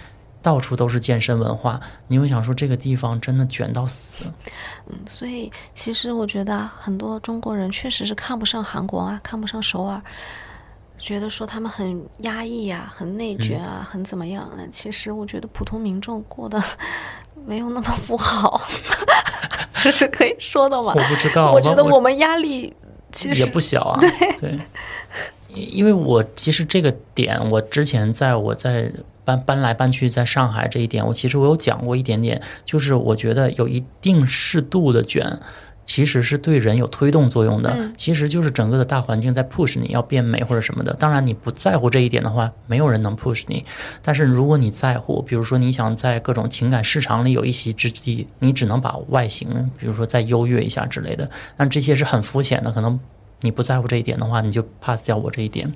[0.42, 1.79] 到处都是健身文化。
[2.09, 4.33] 你会想说这个地方真的卷到死。
[4.88, 10.03] 嗯，所以其实我觉得很多中国人确实是看不上韩国啊，看不上首尔。
[11.00, 14.48] 觉得说他们很压抑呀，很内卷啊，很怎么样？
[14.56, 16.62] 那其实我觉得普通民众过得
[17.46, 18.60] 没有那么不好，
[19.82, 20.92] 这 是可以说的吗？
[20.94, 21.52] 我不知道。
[21.52, 22.72] 我觉得我们压力
[23.10, 23.98] 其实也不小啊。
[23.98, 24.58] 对对，
[25.48, 28.92] 因为我其实这个点，我之前在我在
[29.24, 35.40] 搬搬来搬去在上海这一点，我其实我有讲过一点点，就是我觉得有一定适度的卷。
[35.90, 40.94] 其实是对人有推动作用的，其实就是整个的大环境在 push 你要变美或者什么的。
[40.94, 43.64] 当然你不在乎这一点的话，没有人能 push 你。
[44.00, 51.29] 但是如果你在乎，比如说你想在各种情感市场里有一席之地，你只能把外形，比如说再优越一下之类的。
[51.57, 53.00] 但这些是很肤浅的，可能
[53.40, 55.74] 你不在乎这一点的话，你就 pass 掉我这一点。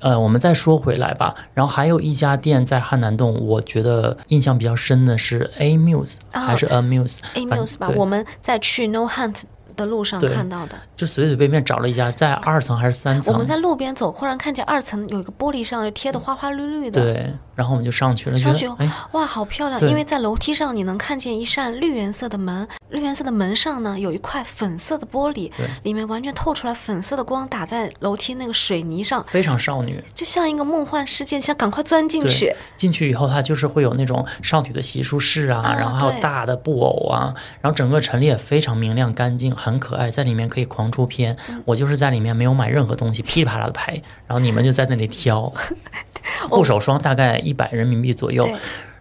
[0.00, 1.34] 呃，我们再说回来吧。
[1.54, 7.90] 然后还有一家店在汉南洞，我觉得印象比较深的是 A Muse 还是 A Muse？A Muse 吧。
[7.96, 9.42] 我们在去 No Hunt
[9.76, 13.32] 的路上看到的，就随随便便找了一家，在二层还是三层？
[13.32, 17.00] 我们在路边走，忽然看见二层有一个玻璃上贴的花花绿绿的。
[17.02, 17.32] 对。
[17.56, 18.68] 然后我们就上去了，上去
[19.12, 19.80] 哇，好漂亮！
[19.88, 25.50] 因为在楼梯上你能看见一扇绿颜色的门，绿颜色的门上呢有一块粉色的玻璃，
[25.82, 32.54] 里面完全透出来粉色的光，打在楼梯那个水泥上，非常少女，就像一个梦幻世界，想赶快钻进去。
[32.76, 41.34] 进去以后，它就是会有那种少女的洗漱室啊，然后还有大的布偶啊，然后整个陈列非常明亮干净，很可爱，在里面可以狂出片。
[41.64, 43.94] 我就是在里面没有买任何东西，噼里啪啦的拍，
[44.26, 45.50] 然后你们就在那里挑。
[46.50, 48.46] 护手霜大概一百人民币左右，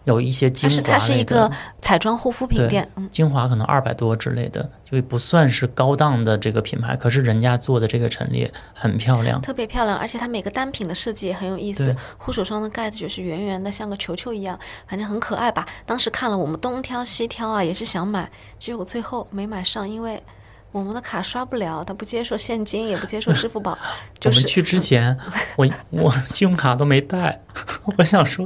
[0.03, 6.95] 有一些精华它是一个彩妆护肤品店，精华可能二百多之类的，就不算是高档的这个品牌。
[6.95, 11.95] 可是人家做的这个陈列很漂亮，特别漂亮，而且它每个单品的设计也很有意思。
[12.19, 15.65] 护手霜的盖子就是圆圆的，像个球球一样，反正很可爱吧。
[15.87, 18.29] 当时看了我们东挑西挑啊，也是想买，
[18.59, 20.21] 结果最后没买上，因为。
[20.75, 23.77] 我们的卡刷不了，他不接受现金，也不接受支付宝。
[24.25, 25.17] 我们去之前，
[25.55, 27.39] 我我信用卡都没带。
[27.97, 28.45] 我想说，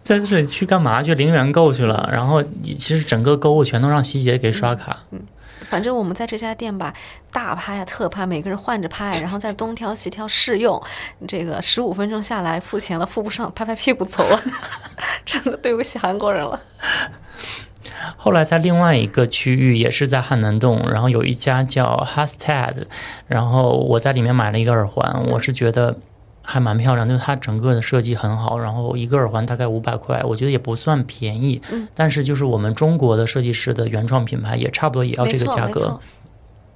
[0.00, 1.02] 在这里去干嘛？
[1.02, 2.08] 去零元购去了。
[2.10, 4.98] 然后其实整个购物全都让希姐给刷卡。
[5.10, 5.20] 嗯，
[5.68, 6.94] 反正我们在这家店吧，
[7.30, 10.82] 大拍呀特拍，每个人换着拍，然后再东挑西挑试用。
[11.28, 14.42] 这个十五分钟下来付钱了，付不上，拍拍屁股走了。
[15.26, 16.58] 真的对不起韩国人了。
[18.16, 22.84] 后来在另外一个区域，也是在汉南洞，然后有一家叫 Hashtag，
[23.26, 25.96] 然后我在里面买了一个耳环，我是觉得
[26.42, 31.60] 还蛮漂亮，就是它整个的设计很好，然后一个耳环大概五百块，我觉得也不算便宜，
[31.94, 35.98] 但是就是我们中国的设计师的原创品牌，也差不多也要这个价格。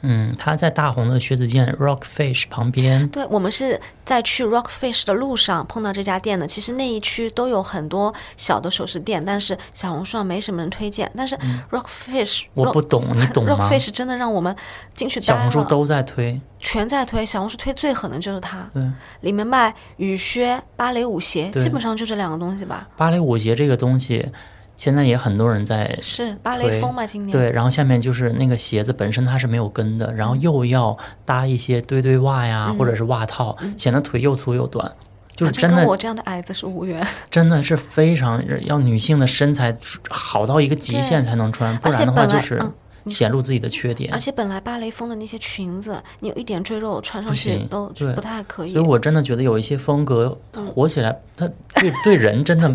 [0.03, 3.09] 嗯，他在大红的靴子店 Rockfish 旁边。
[3.09, 6.47] 对，我们是在去 Rockfish 的路上碰到这家店的。
[6.47, 11.11] 其实那一区都有很多小的首饰店，但是小红书上没什么人推荐。
[11.17, 11.37] 但是
[11.71, 14.55] Rockfish，我不懂，你懂吗？Rockfish 真的让我们
[14.95, 15.21] 进去。
[15.21, 17.27] 小红书都在推，全在推。
[17.27, 18.71] 小红书推最狠的就是它。
[18.73, 18.83] 对，
[19.23, 22.89] 里面卖雨靴、芭蕾舞鞋，基本上就这两个东西吧。
[22.97, 24.31] 芭蕾舞鞋这个东西。
[24.79, 27.33] 现在也很多人在是芭蕾风嘛，今年。
[27.33, 34.91] 对，然后下面就是那个鞋子本身它是没有跟的，然后又要搭一些堆堆袜呀，或者是袜套，显得腿又粗又短，
[35.35, 39.77] 就是真的我这样的矮子是无缘， 真的是非常要女性的身材
[40.09, 42.63] 好到一个极限才能穿，不然的话就是
[43.07, 44.15] 显露自己的缺点。
[44.15, 44.21] 而。
[44.21, 48.73] 且本来芭蕾风的那些裙子，你有一点赘肉穿上去都不太可以。
[48.73, 48.85] 所以。
[48.85, 52.73] 我真的觉得有一些风格它火起来，它对对人真的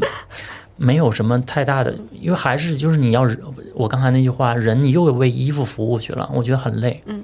[0.75, 3.27] 没有什么太大的，因为还是就是你要
[3.73, 7.01] 我刚才那句话，人你又为衣服服务去了，我觉得很累。
[7.05, 7.23] 嗯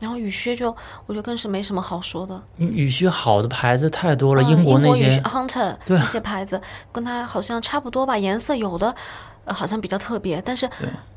[0.00, 0.68] 然后雨靴就
[1.06, 2.40] 我觉得更是没什么好说的。
[2.58, 6.60] 雨雨靴好的牌子太多了，嗯英国那些 Hunter 那些牌子
[6.92, 8.94] 跟它好像差不多吧，颜色有的。
[9.44, 10.68] 呃，好像比较特别，但是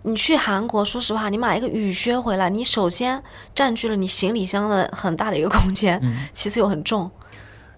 [0.04, 3.22] 你去韩国，说实话，你买一个雨靴回来，你首先
[3.54, 7.12] 占据了你行李箱的很大的一个空间，嗯其次又很重。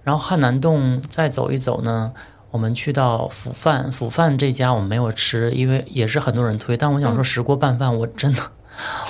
[0.04, 2.14] 然后汉南洞再走一走呢，
[2.54, 8.40] 我们去到釜饭，釜饭这家我们没有吃，因为也是很多人推，但我想说石锅拌饭我真的。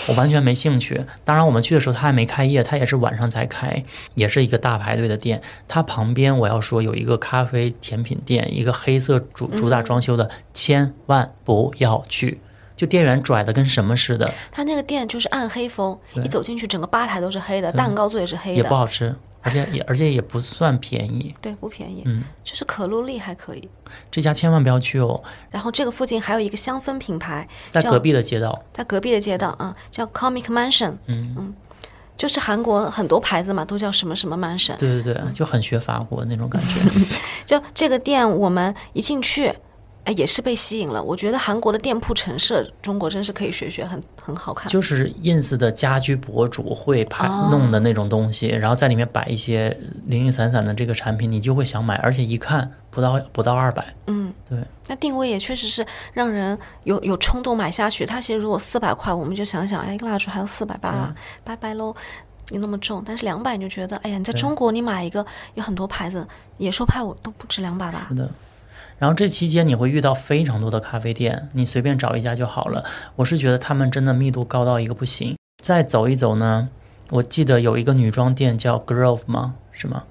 [0.07, 1.05] 我完全没兴趣。
[1.25, 5.41] 当然，我们去的时候他还没开业，他也是晚上才开，也是一个大排队的店。
[5.67, 12.39] 它旁边我要说有一个咖啡甜品店，一个黑色主主打装修的，千万不要去。
[12.77, 21.35] 就店员拽的跟什么似的，他那个店就是暗黑风，一走进去，整个吧台都是黑的，蛋糕做也是黑的也不，好吃，而且也而且也不算便宜。
[21.41, 22.01] 对，不便宜。
[22.05, 23.69] 嗯，就是可露丽还可以。
[24.09, 28.63] 这家千万不要去哦，然后这个附近还有一个香氛品牌，在隔壁的街道。
[28.73, 30.93] 在隔壁的街道啊，叫 Comic Mansion。
[31.07, 31.53] 嗯
[32.15, 34.77] 就是韩国很多牌子嘛，都叫什么什么 Mansion。
[34.77, 36.89] 对对对，就很学法国那种感觉。
[37.43, 39.51] 就这个店，我们一进去，
[40.05, 41.01] 哎，也是被吸引了。
[41.01, 44.69] 我觉得韩国的店铺陈设，中国真是可以学学，很很好看。
[44.69, 49.69] 就是 ins 的家居博主会拍哦弄的那种东西，然后在里面摆一些
[50.07, 58.05] 零零散散的这个产品，你就会想买，而且一看不到不到二百，嗯，对，那定位也确实是让人有有冲动买下去。
[58.05, 61.95] 它其实如果四百块，我们就想想，哎，一个蜡烛还要四百八，拜拜喽。
[62.49, 68.15] 你那么重，但是两百你就觉得，哎呀，你在中国你买一个有很多牌子，野兽派我都不止两百吧是？
[68.15, 68.29] 的。
[69.03, 72.85] 然后这期间你会遇到非常多的咖啡店，你随便找一家就好了。
[73.17, 75.35] 我是觉得他们真的密度高到一个不行。
[75.61, 76.69] 再走一走呢，
[77.09, 79.55] 我记得有一个女装店叫 Grove 吗？
[79.73, 80.05] 是吗？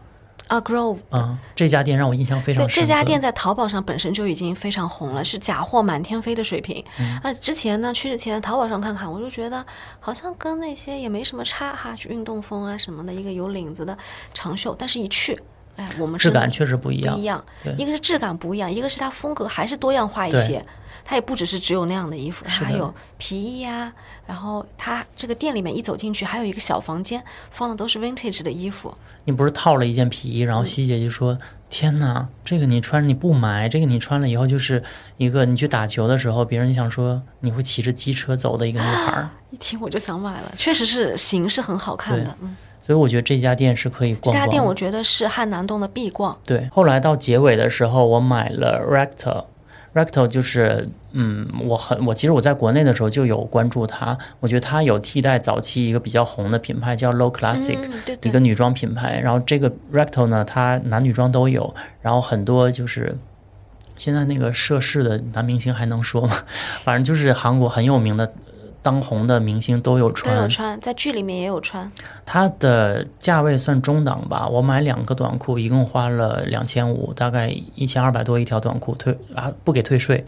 [0.49, 2.87] 啊，Grove，嗯，这家店让我印象非常，深刻。
[2.87, 6.85] 这家店在淘宝上本身就已经非常红了，是假货满天飞的水平。
[6.99, 9.65] 嗯啊，之前呢，去之前淘宝上看看，我就觉得
[10.01, 13.97] 好像跟那些也没什么差哈，就运动风啊什么的，一个有领子的
[14.35, 15.41] 长袖，但是一去，
[15.77, 17.25] 哎，我们质感确实不一样不一。
[17.25, 17.45] 样，
[17.79, 20.65] 一个是质感不一样，一个是它风格还是多样化一些。
[21.05, 23.93] 它也不只是只有那样的衣服，它还有皮衣呀、
[24.25, 28.97] 然后它这个店里面一走进去，还有一个小房间，放的都是 vintage 的衣服。
[29.25, 31.37] 你不是套了一件皮衣，然后西姐就说
[31.69, 34.81] ：“天哪，这个你穿你不买，这个你穿了以后就是
[35.17, 39.29] 一个你去打球的时候，别人就想说你会骑着机车走的一个女孩儿。
[39.51, 42.39] 一听我就想买了，确实是型是很好看的。
[42.41, 44.41] 嗯，”所以我觉得这家店是可以逛逛这。
[44.41, 46.37] 家店我觉得是汉南洞的必逛。
[46.45, 49.45] 对，后来到结尾的时候，我买了 Recto。
[49.95, 59.21] Recto 就是，嗯，我很我其实我在国内的时候就有关注它，我觉得它有替代早期一个比较红的品牌叫 Low Classic，、嗯，对对一个女装品牌。
[59.21, 63.17] 然后这个 Recto 呢，它男女装都有，然后很多就是
[63.99, 66.39] 现在那个涉事的男明星还能说吗？
[66.83, 68.33] 反正就是韩国很有名的。
[68.83, 71.91] 呃当红的明星都有都穿，有穿，在剧里面也有穿。
[72.27, 74.49] 它的价位算中档吧。
[74.49, 80.27] 我买两个短裤，一共花了两千五，大概一千二百多一条短裤，退啊不给退税。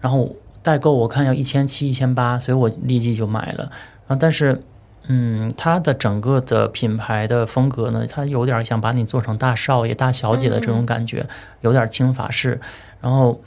[0.00, 3.70] 然后代购我看要一千七、一千八，所以我立即就买了。
[4.08, 4.60] 然后但是，
[5.06, 11.24] 嗯，它的整个的品牌的风格呢，它有点想把你做成大少爷、大小姐的这种感觉，
[11.60, 12.60] 有点轻法式。
[13.00, 13.40] 然后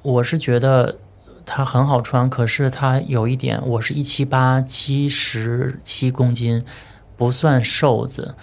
[0.00, 0.96] 我是觉得。
[1.50, 6.62] 它很好穿，可是它有一点，我是一七八，七十七公斤，
[7.16, 8.34] 不算瘦子，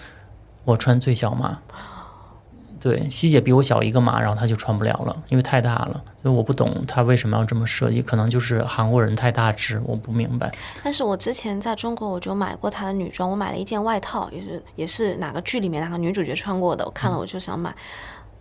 [0.64, 1.60] 我穿最小码。
[2.80, 6.02] 对，希姐比我小一个码，然后她就穿不了了，因为太大了。
[6.22, 10.52] 所以我不懂她为什么要这么设计，可能就是韩国人太大只，我不明白。
[10.82, 17.74] 但是我之前在中国我就买过她的女装，我买了一件外套，也是也是哪个剧里面哪个女主角穿过的，我看了我就想买，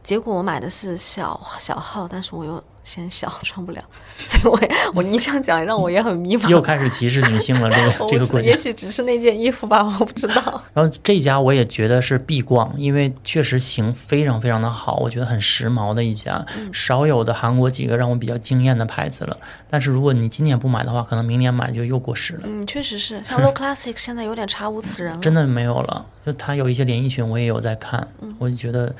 [0.05, 3.83] 结果我买的是小小号，但是我又嫌小穿不了，
[4.15, 6.47] 所以我也我你这样讲让我也很迷茫。
[6.47, 8.55] 又开始歧视女性了，这个 这个国家也。
[8.55, 10.61] 许只是那件衣服吧，我不知道。
[10.75, 19.35] 然后这家我也觉得是必逛，因为确实型非常非常的好，我觉得很时髦的一家，少有的韩国几个让我比较惊艳的牌子了。
[19.67, 22.41] 但是如果你今年不买的话，可能明年买就又过时了。
[22.43, 25.19] 嗯，确实是，像 Low Classic 现在有点查无此人了。
[25.19, 26.05] 真的没有了。
[26.23, 28.07] 就它有一些连衣裙，我也有在看，
[28.39, 28.93] 我就觉得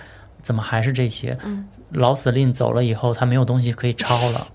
[0.46, 1.36] 怎么还是这些？
[1.90, 4.48] 老死令走了以后，他没有东西可以抄了。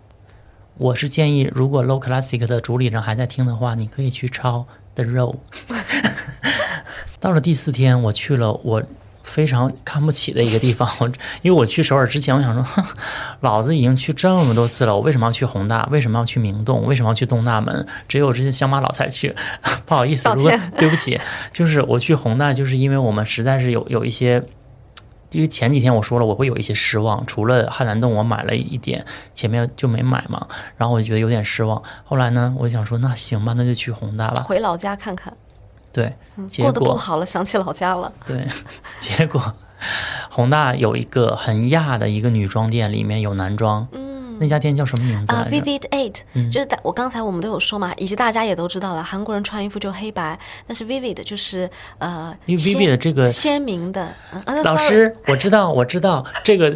[0.78, 5.38] 我是建议，如果 Low Classic 的主理人还在听的话，你可以去抄 The Row。
[7.18, 8.80] 到了第四天，我去了我
[9.24, 10.88] 非常看不起的一个地方。
[11.00, 11.08] 我
[11.42, 12.84] 因为我去首尔之前，我想说，
[13.40, 15.88] 老子已经去这么多次了，我为什么要去宏大？
[15.90, 16.86] 为什么要去明洞？
[16.86, 17.84] 为什么要去东大门？
[18.06, 19.34] 只有这些乡巴佬才去。
[19.86, 21.20] 不好意思，如果对不起，
[21.52, 24.40] 就是我去宏大，就是因为我们实在是有有一些。
[25.32, 31.80] 因为前几天我说了我会有一些失望，除了汉兰洞我买了一点，前面就没买嘛，然后我就觉得有点失望。
[32.04, 34.42] 后来呢，我就想说那行吧，那就去宏大吧。
[34.42, 35.32] 回老家看看，
[35.92, 36.12] 对，
[36.48, 38.12] 结过得不好了，想起老家了。
[38.26, 38.44] 对，
[38.98, 39.54] 结果
[40.30, 43.86] 宏大有一个很亚的一个女装店，里面有男装。
[43.92, 44.09] 嗯，
[44.40, 51.68] 那家店叫什么名字啊？，Vivid Eight，、就是大我刚才我们都有说嘛，以及大家也都知道了，韩国人穿衣服就黑白，但是 Vivid 就是
[51.98, 54.14] 呃，因为鲜 Vivid 这个鲜明的，
[54.64, 56.74] 老师，我知道，我知道这个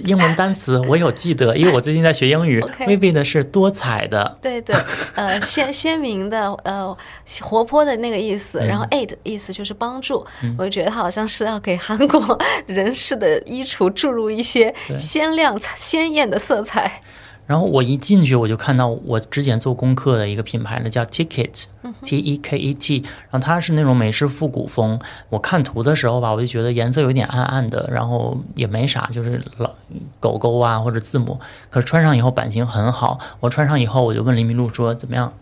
[0.00, 2.60] 英文单词我有记得，因为我最近在学英语。
[2.66, 4.74] OK Vivid 是多彩的，对对，
[5.14, 6.96] 呃， 鲜鲜明的，呃，
[7.40, 8.58] 活泼的那个意思。
[8.58, 10.26] 然后嗯 aid 意思就是帮助，
[10.58, 17.02] 我就觉得它好像是要给韩国人士的衣橱注入一些鲜亮、鲜艳的色彩。
[17.46, 22.98] 然后我一进去，我就看到我之前做功课的一个品牌呢，叫 Ticket，T E K E T。
[23.30, 24.98] 然后它是那种美式复古风。
[25.28, 29.70] 我看图的时候吧，我就觉得颜色有点暗暗的，然后也没啥，就是老
[30.18, 31.38] 狗狗啊或者字母。
[31.70, 33.18] 可是穿上以后版型很好。
[33.38, 35.32] 我穿上以后，我就问林明路说怎么样，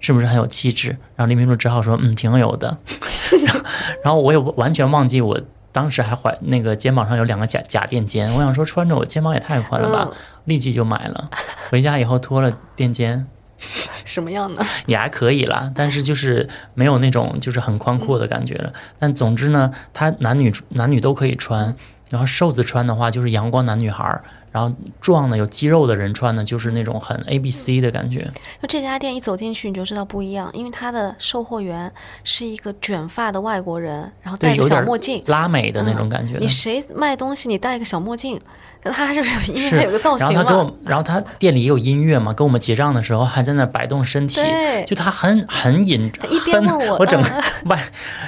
[0.00, 0.88] 是不是很有气质？
[1.14, 2.76] 然后林明路只好说嗯，挺有的。
[4.02, 5.40] 然后我也完全忘记我。
[5.72, 11.30] 当时还怀那个肩膀上有两个假假垫肩， 我想说穿着我肩膀也太宽了吧，嗯立即就买了。
[11.70, 13.26] 回家以后脱了垫肩
[14.04, 14.64] 什么样的？
[14.86, 18.72] 也还可以啦，但是就是没有那种就是很宽阔的感觉了。
[18.98, 21.76] 但总之呢，它男女男女都可以穿。
[22.08, 28.30] 然后瘦子穿的话就是阳光男女孩儿，然后壮的有肌肉的人穿的就是那种很 A B C 的感觉。
[28.60, 31.92] 就这家店一走进去你就知道不一样，因为他的售货员
[32.24, 35.22] 是一个卷发的外国人，然后，戴个小墨镜。
[35.26, 36.40] 拉美的那种感觉的。
[36.40, 38.40] 你谁卖东西你戴个小墨镜，
[38.82, 39.20] 他还是
[39.52, 40.32] 因为他有个造型嘛。
[40.32, 44.40] 然后他给我们，然后他店里也有音乐嘛，跟我们结账的时候还在那摆动身体，
[44.86, 47.82] 就他很很引，他一边很问我 我整个嗯 外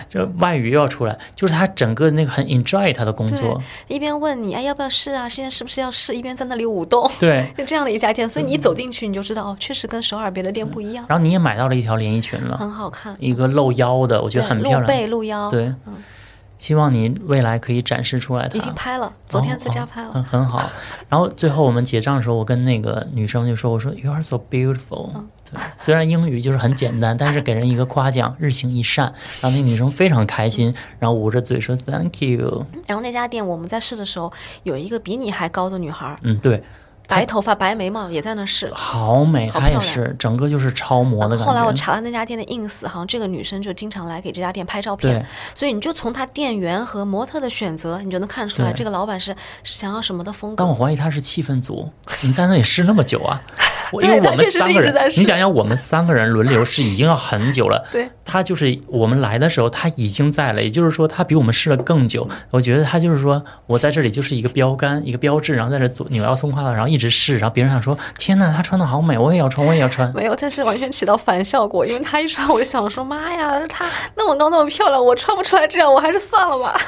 [0.08, 7.50] 这外语又要出来，就是他整个那个很 enjoy 他的工作，一边问你哎要不要试啊，现在是不是要试，一边在那里舞动，对。
[7.56, 8.28] 就这样的一家店。
[8.28, 14.80] 所以你一走进去你就知道哦，确实跟首尔别的店不一样，然后你也买到了一条连衣裙了，很好看，一个露腰的，我觉得很漂亮。
[14.82, 15.72] 露背露腰，对，
[16.62, 18.54] 希望你未来可以展示出来它。
[18.56, 20.12] 已经拍了，昨天在家拍了。
[20.12, 20.62] 很很好。
[21.08, 25.28] 然后最后我们结账的时候，我跟那个女生就说：“我说 You are so beautiful。”，嗯
[25.76, 32.64] 虽然英语就是很简单，但是给人一个夸奖，日行一善，然后那女生非常开心，然后捂着嘴说 “Thank you”。
[32.86, 34.32] 然后那家店我们在试的时候，
[34.62, 36.62] 有一个比你还高的女孩，嗯，对，
[37.14, 38.70] 白头发白眉毛也在那试。
[38.74, 41.44] 好美，她也是整个就是超模的感觉。
[41.44, 50.82] 后来我查了那家店的 ins，好像这个女生就经常来给这家店拍照片，所以你就从她店员和模特的选择，你就能看出来这个老板是是想要什么的风格但我。
[50.82, 51.88] 怀疑她是气氛组，
[52.24, 53.40] 你在那里试那么久啊？
[54.00, 57.86] 因为我们三个人，你想想，我们三个人轮流试已经要很久了。
[57.92, 62.26] 对，他就是我们来的时候他已经在了，也就是说他比我们试了更久。
[62.50, 70.12] 我觉得他就是说我在这里就是一个标杆，一个标志，然后在这左扭腰松胯的，然后一直试，然后别人想说天呐，她穿的好美，我也要穿，我也要穿。
[70.14, 73.86] 没有，但是完全起到反效果，因为她一穿，我就想说，妈呀，她
[74.16, 76.80] 那么高那么漂亮，我穿不出来这样，我还是算了吧。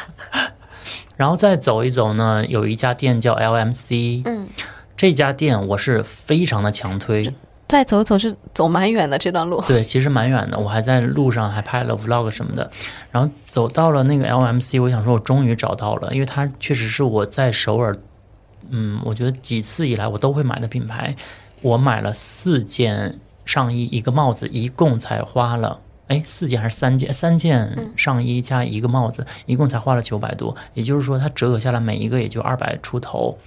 [1.16, 4.48] 然后再走一走呢，有一家店叫 LMC，嗯，
[4.96, 7.34] 这家店我是非常的强推。
[7.66, 9.60] 再走一走是走蛮远的这段路。
[9.66, 12.70] 对，其实蛮远的，我还在路上还拍了 vlog 什么的。
[13.10, 17.96] 然后走到了那个 LMC，我想说，我终于找到了，因为它确实是我在首尔，
[18.70, 21.14] 嗯，我觉得几次以来我都会买的品牌。
[21.62, 25.80] 我买了四件上衣，一个帽子，一共才花了。
[26.08, 27.10] 哎，四件还是三件？
[27.10, 30.54] 三件上衣加一个帽子，一共才花了九百多。
[30.74, 33.38] 也就是说，它折合下来每一个也就二百出头。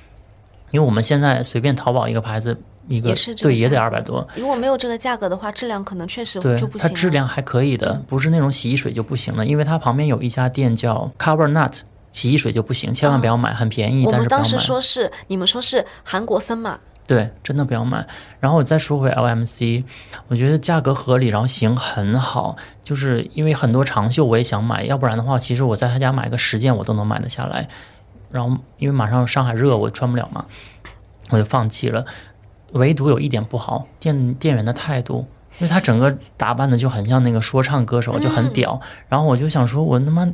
[0.71, 2.57] 因为我们现在随便淘宝一个牌子，
[2.87, 4.27] 一个也是这个对也得二百多。
[4.35, 6.95] 如果没有这个价格的话，质量可能确实对就不，行它。
[6.95, 11.81] 质量还可以的，不是那种洗衣水就不行了，因为它旁边有一家店叫 Cover Nut，
[12.17, 14.81] 洗衣水就不行，千万不要买，很便宜，我们当时但是不要买。
[14.81, 18.03] 说是你们说是韩国森马，对，真的不要买。
[18.39, 19.83] 然后我再说回 LMC，
[20.27, 27.69] 我觉得价格合理，然后型很好，就是因为很多长袖我也想买，要不然的话，其实我在他家买个十件我都能买得下来。
[28.31, 30.43] 然后因为马上上海热，我穿不了嘛，
[31.29, 32.03] 我就放弃了。
[32.73, 35.25] 唯独有一点不好，店店员的态度，
[35.59, 38.81] 因为他整个打扮的就很像那个说唱歌手，就很屌。
[39.07, 40.27] 然后我就想说，我他妈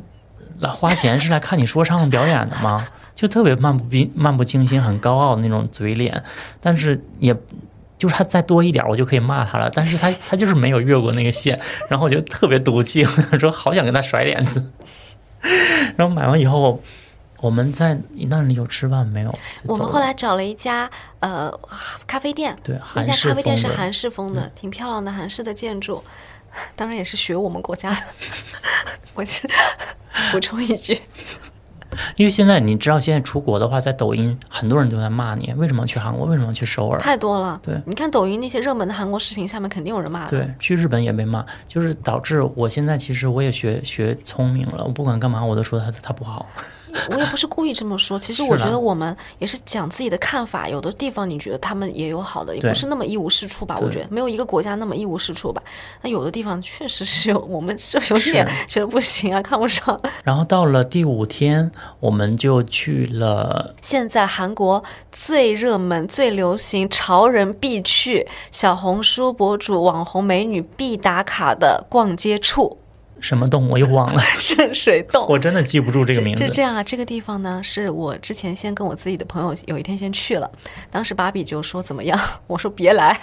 [0.60, 2.86] 来花钱是来看你说唱表演的吗？
[3.14, 6.20] 就特别漫不经漫不经心、很高傲的那种嘴脸，
[6.60, 7.32] 但是也
[7.96, 9.70] 就是他再多一点，我就可以骂他了。
[9.72, 14.72] 但是他他就是没有越过那个线，然后我就特别赌气，我说好想跟他甩脸子。
[15.96, 16.82] 然后买完以后，
[17.38, 17.96] 我们在
[18.28, 19.32] 那里有吃饭没有？
[19.62, 20.90] 我们后来找了一家
[21.20, 21.52] 呃
[22.08, 26.02] 咖啡店，对那家咖啡店是韩式风的，挺漂亮的韩式的建筑，
[26.76, 27.96] 当然也是学我们国家的。
[29.14, 29.48] 我是
[30.32, 31.00] 补充一句，
[32.16, 36.26] 因为现在你知道，现在出国的话，在抖音很多人都在骂你，为什么去韩国？
[36.26, 36.98] 为什么去首尔？
[36.98, 37.60] 太多了。
[37.62, 40.30] 对你看抖音那些热门的韩国视频，下面肯定有人骂的。
[40.30, 46.46] 对，去日本也被骂，就是导致我现在其实我也学学聪明了，我不管干嘛我都说他他不好。
[47.10, 53.76] 我也不是故意这么说，其实我觉得我们也是讲自己的看法，有的地方你觉得他们也有好的，也不是那么一无是处吧？
[53.80, 55.62] 我觉得没有一个国家那么一无是处吧。
[56.02, 60.00] 那有的地方确实是有，我们是有点觉得不行啊，看不上。
[60.24, 61.70] 然后到了第五天，
[62.00, 72.78] 我们就去了，现在韩国最热门、最流行、潮人必去、小红书博主、网红美女必打卡的逛街处
[73.24, 75.26] 什么洞我又忘了，—— 圣水洞。
[75.30, 76.44] 我真的记不住这个名字。
[76.44, 80.50] 是这样啊，这个地方呢，是我之前先跟我自己的朋友有一天先去了，
[80.90, 83.18] 当时芭比就说怎么样，我说别来，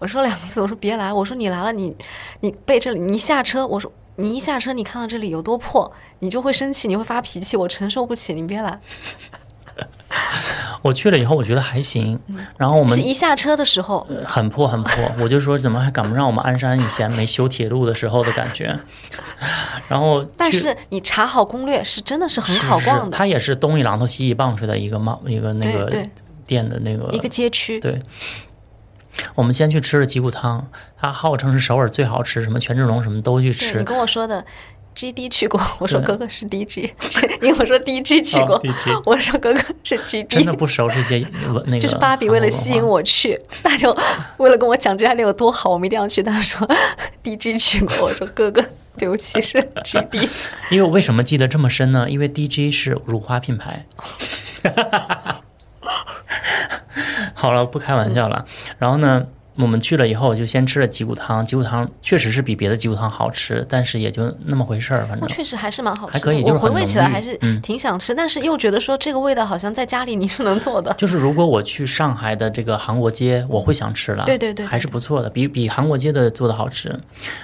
[0.00, 1.94] 我说两个字，我说别来，我说你来了，你
[2.40, 8.80] 你被这里，你一下车，我说你一下车，你看到这里有多破，你就会生气，你会发脾气，我承受不起，你别来。
[10.82, 12.18] 我去了以后，我觉得还行。
[12.56, 18.78] 然后我们是一下车的时候，呃很破很破， 我就说怎么还赶不上我们鞍山以前没修铁路的时候的感觉。
[19.88, 25.90] 然后，但是你查好攻略是真的是很好逛的，它也是东一榔头西一棒槌的一个帽一个那个
[26.46, 27.78] 店的那个一个街区。
[27.80, 28.00] 对。
[29.34, 30.64] 我们先去吃了鸡骨汤，
[30.96, 33.84] 它号称是首尔最好吃，什么权志龙什么都去吃你。
[33.84, 34.44] 跟我说的。
[34.98, 41.24] G D 去过，我说哥哥是 D G，是因为我说 D G 去过，哦，DG 我说哥哥是 G D，真的不熟这些
[41.66, 41.78] 那个。
[41.78, 43.96] 就是芭比为了吸引，我去，他就
[44.38, 46.20] 为了跟我讲这家店有多好，我们一定要去。
[46.20, 46.68] 他说
[47.22, 48.60] D G 去过，我说哥哥，
[48.96, 50.28] 对不起，是 G D。
[50.72, 52.10] 因为我为什么记得这么深呢？
[52.10, 53.86] 因为 DG 是乳花品牌。
[57.34, 58.44] 好了，不开玩笑了。
[58.78, 59.28] 然后呢，
[59.58, 65.20] 我们去了以后就先吃了脊骨汤，脊骨汤确实是比别的脊骨汤好吃，但是也就那么回事儿，反正。
[65.20, 70.94] 那确实还是蛮好吃的，还可以就是我回味起来还是嗯挺想吃，但是又觉得说这个味道好像在家里你是能做的。
[70.94, 76.88] 就是如果我去上海的这个韩国街，我会想吃了，对对对对还是不错的，比比韩国街的做的好吃。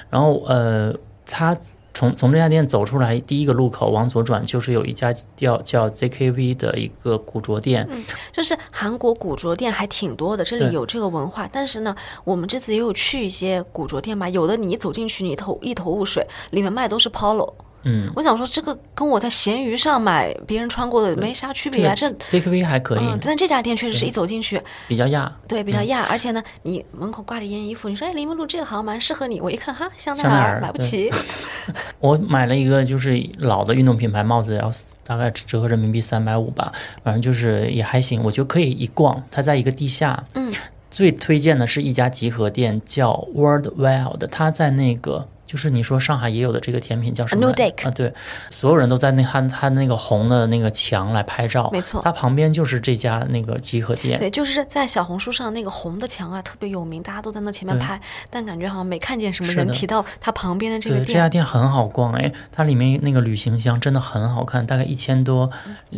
[0.08, 0.94] 然后呃，
[1.26, 1.56] 它
[1.94, 11.48] 从从这家店走出来，第一个路口往左转就是有一家叫叫 ZKV 的一个古着店，嗯就是韩国古着店还挺多的，这里有这个文化。
[11.52, 17.52] 但是呢，我们这次也有去一些古着店吧，有的你一走进去，你一头一头雾水，里面卖都是 Polo。
[17.84, 21.94] 嗯，我想说，这个跟我在闲鱼上买别人穿过的没啥区别啊。
[21.94, 25.30] 这 ZKV 还可以，嗯，但这家店确实是一走进去，比较亚。
[25.46, 31.10] 对，比较亚，而且呢，你门口挂着一件衣服，你说哎，林梦露这个好像蛮适合你，我一看哈，香奈儿买不起，
[32.00, 34.72] 我买了一个就是老的运动品牌帽子，要
[35.06, 36.72] 大概折合人民币三百五吧，
[37.02, 39.22] 反正就是也还行，我觉得可以一逛。
[39.30, 40.50] 它在一个地下，嗯，
[40.90, 45.28] 最推荐的是一家集合店，叫 World Wild，它在那个。
[45.46, 47.90] 就是你说上海也有的这个甜品叫什么啊？
[47.94, 48.12] 对，
[48.50, 61.44] 所有人都在那它它那个红的那个墙来拍照，没错它旁边就是这家那个集合店，对，就是在小红书上那个红的墙啊，特别有名，大家都在那前面拍，但感觉好像没看见什么人提到它旁边的这对，个这家店。
[61.44, 65.48] 很好逛哎，它里面那个旅行箱真的很好看，大概一千多、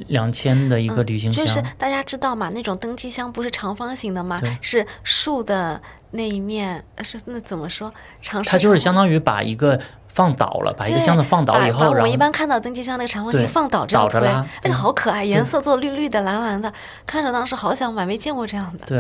[0.09, 1.43] 两千的一个旅行箱。
[1.43, 4.39] 嗯就是大家知道嘛，那种登机箱不是长方形的吗？
[4.61, 5.81] 是竖的
[6.11, 7.91] 那一面，呃是那怎么说？
[8.21, 9.79] 长它就是相当当于把一个
[10.09, 16.73] 放倒了，把一个箱子放倒以后，把我然后们一般看到登机箱那个长方形放倒这样推，倒着拉哎，嗯好可爱，颜色做绿绿的、蓝蓝的，
[17.07, 18.87] 看着当时好想买，没见过这样的。
[18.87, 18.99] 对，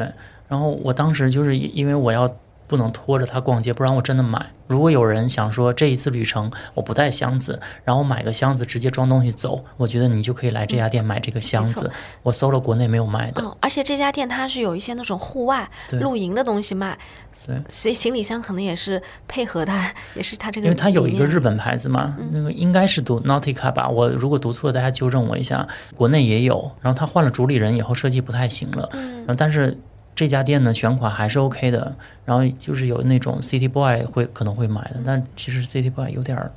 [0.49, 2.29] 然后我当时就是因为我要
[2.67, 4.45] 不能拖着它逛街，不然我真的买。
[4.69, 11.89] 如果有人想说这一次旅程我不带箱子，然后买个箱子直接装东西走，我觉得你就可以来这家店买这个箱子。
[12.23, 16.99] 我搜了国内没有卖的，嗯，而且这家店它是有一些那种户外露营的东西卖，
[17.47, 17.57] 对。
[17.69, 20.67] 所以行李箱可能也是配合它， 也是它这个。
[20.67, 21.41] 因为它有一个日。
[21.47, 25.65] 本牌子嘛，那个应该是读 Nautica 吧，我如果读错，大家纠正我一下。
[25.95, 29.79] 国内也有，然后他换了主理人以后，设计不太行了，嗯然后但是
[30.17, 31.95] 这家店呢选款还是 OK 的，
[32.25, 36.51] 然后就是有那种 City Boy 会可能会买的，但其实 City Boy 有点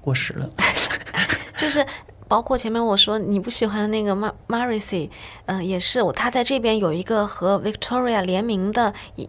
[0.00, 0.48] 过时了。
[1.58, 1.84] 就是
[2.28, 5.10] 包括前面我说你不喜欢的那个 Mar m a r i s y
[5.46, 9.28] 嗯、也是我他在这边有一个和 Victoria 联名的一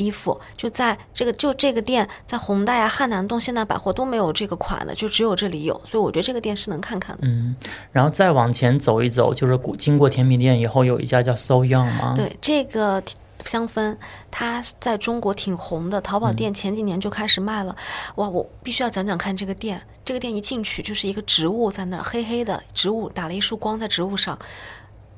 [0.00, 7.22] 衣服，就在这个就这个店，在宏大呀、汉南洞、现代百货都没有这个款的，就只有这里有，所以我觉得这个店是能看看的。
[7.24, 7.54] 嗯，
[7.92, 13.02] 然后再往前走一走，就是古经过甜品店以后，有一家叫 So Young 吗，对，这个
[13.44, 13.96] 香氛，
[14.30, 17.76] 它在中国挺红的，淘宝店前几年就开始卖了。
[18.14, 19.80] 哇，我必须要讲讲看这个店。
[20.02, 24.36] 这个店一进去就是一个植物在那儿，黑黑的植物，打了一束光在植物上，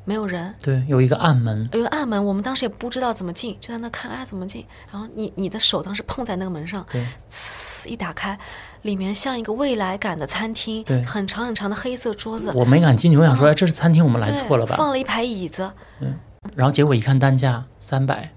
[0.04, 0.54] 没有人。
[0.62, 4.66] 对，有一个暗门，有一个暗门，我们当时也不知道怎么进，就在那看，哎，怎么进？
[4.90, 8.38] 然后你你的手当时碰在那个门上，对，呲一打开，
[8.82, 11.02] 里面像一个未来感的餐厅，对。
[11.04, 13.50] 很长很长的黑色桌子，我没敢进去，我想说，嗯。
[13.50, 14.76] 哎，这是餐厅，我们来错了吧？
[14.76, 16.14] 放了一排椅子，嗯
[16.56, 18.32] 然后结果一看单价三百，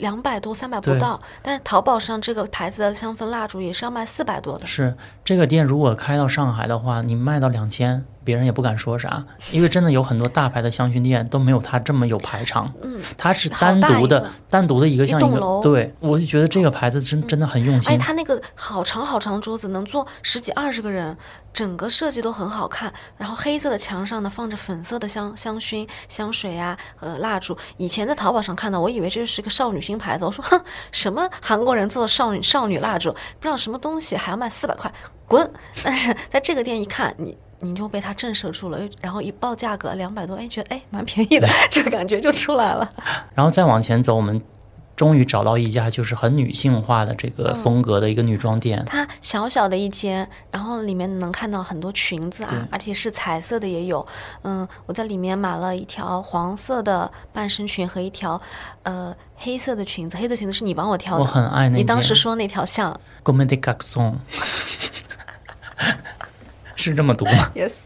[0.00, 4.66] 两百多、三百不到，但是淘宝上这个牌子的香氛蜡烛也是要卖四百多的。
[4.66, 12.72] 是这个店如果开到上海的话，你卖到两千，别人也不敢说啥，因为真的有很多大牌的香薰店都没有它这么有排场。
[12.82, 17.98] 嗯，它是单独的单独的一个像一个对，我就觉得这个牌子真真的很用心哎，心。
[17.98, 21.16] 它那个好长好长的桌子，能坐十几二十个人，
[21.52, 22.92] 整个设计都很好看。
[23.18, 27.56] 然后黑色的墙上呢放着粉色的香香薰、香水啊，呃，蜡烛。
[27.76, 30.60] 以前在淘宝上看到，我以为这是个少女心牌子，我说哼，
[30.90, 34.92] 什么韩国人做的少女少女蜡烛，不知道什么东西还要卖四百块，
[35.26, 35.50] 滚！
[35.84, 37.36] 但是在这个店一看，你。
[37.60, 42.92] 你就被它震慑住了，然后一报价格两百多，哎，觉得哎蛮便宜的， 这个感觉就出来了。
[43.34, 44.42] 然后再往前走，我们
[44.96, 48.84] 终于找到一家就是很女性化的这个嗯风格的一个女装店。
[48.86, 54.06] 它小小的一间，然后里面能看到很多裙子啊，而且是彩色的也有。
[54.42, 58.40] 嗯，我在里面买了一条黄色的半身裙和一条
[58.84, 61.26] 呃黑色的裙子，黑色裙子是你帮我挑的我。
[61.26, 61.80] 很爱那件。
[61.80, 63.00] 你当时说那条像
[66.90, 67.50] 是这么读吗？
[67.54, 67.76] 也是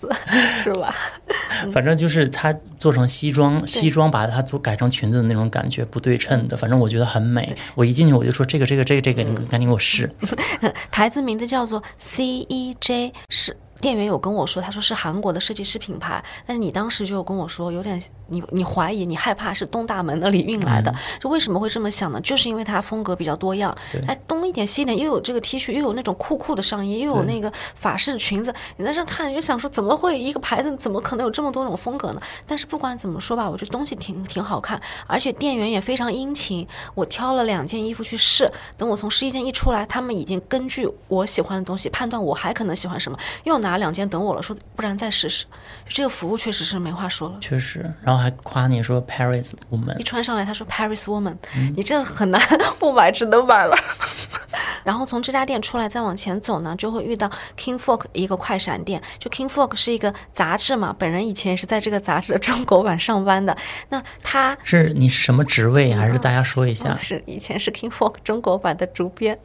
[0.62, 0.94] 是吧？
[1.72, 7.56] 反正就是它做成西装，西装把它做改成裙子的那种感觉，不对称的，反正我觉得很美。
[7.74, 10.10] 我一进去我就说这个这个这个这个，你赶紧给我试。
[10.90, 22.20] 牌子名字叫做 CEJ，是店员有跟我说，他说是韩国的设计师品牌，但是你当时就有跟我说，有点你你怀疑，你害怕是东大门那里运来的，就为什么会这么想呢？
[22.20, 23.76] 就是因为它风格比较多样，
[24.06, 32.20] 哎，东一点西一点，又有这个 T 恤，又有那种酷酷的上衣，又有那个法式的裙子，你在这看你就想说，怎么会一个牌子怎么可能有这么多种风格呢？
[32.46, 45.44] 但是不管怎么说吧，我觉得东西挺挺好看，而且店员也非常殷勤，我挑了两件衣服去试，等我从试衣间一出来，他们已经根据我喜欢的东西判断我还可能喜欢什么，又拿两件等我了，说不然再试试。
[45.88, 47.36] 这个服务确实是没话说了。
[47.40, 51.36] 确实，然后还夸你说 Paris woman，一穿上来，他说 Paris Woman，、
[51.76, 52.40] 你这很难
[52.78, 53.76] 不买，只能买了。
[54.84, 59.02] 然后从这家店出来，再往前走呢，就会遇到 King Folk 一个快闪店。
[59.18, 63.54] 就 King Folk 是一个杂志嘛，本人以前也是在这个杂志的中国版上班的。
[63.90, 65.92] 那他是你是什么职位？
[65.92, 66.94] 还是大家说一下？
[66.94, 69.38] 是以前是 King Folk 中国版的主编，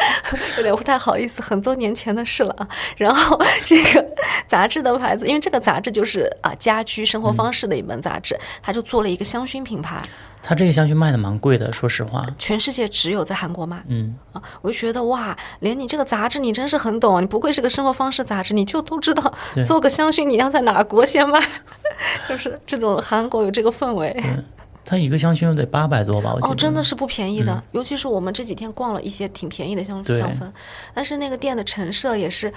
[0.56, 2.66] 有点不太好意思，很多年前的事了啊。
[2.96, 4.06] 然后 这个
[4.46, 10.00] 杂志的牌子，因为这个杂志就是啊家居生活方式的一本杂志，他就做了一个香薰品牌，
[10.42, 12.26] 他这个香薰卖的蛮贵的，说实话。
[12.38, 13.82] 全世界只有在韩国卖。
[13.88, 17.20] 嗯，啊，我就觉得哇，连你这个杂志你真是很懂啊！
[17.20, 19.32] 你不愧是个生活方式杂志，你就都知道
[19.66, 21.40] 做个香薰你要在哪国先卖，
[22.28, 24.16] 就是这种韩国有这个氛围。
[24.84, 26.48] 它一个香薰得八百多吧，我。
[26.48, 30.50] 哦，真的是不便宜的，尤其是我们这几天逛了一些挺便宜的香对香氛，
[30.94, 32.52] 但是那个店的陈设也是。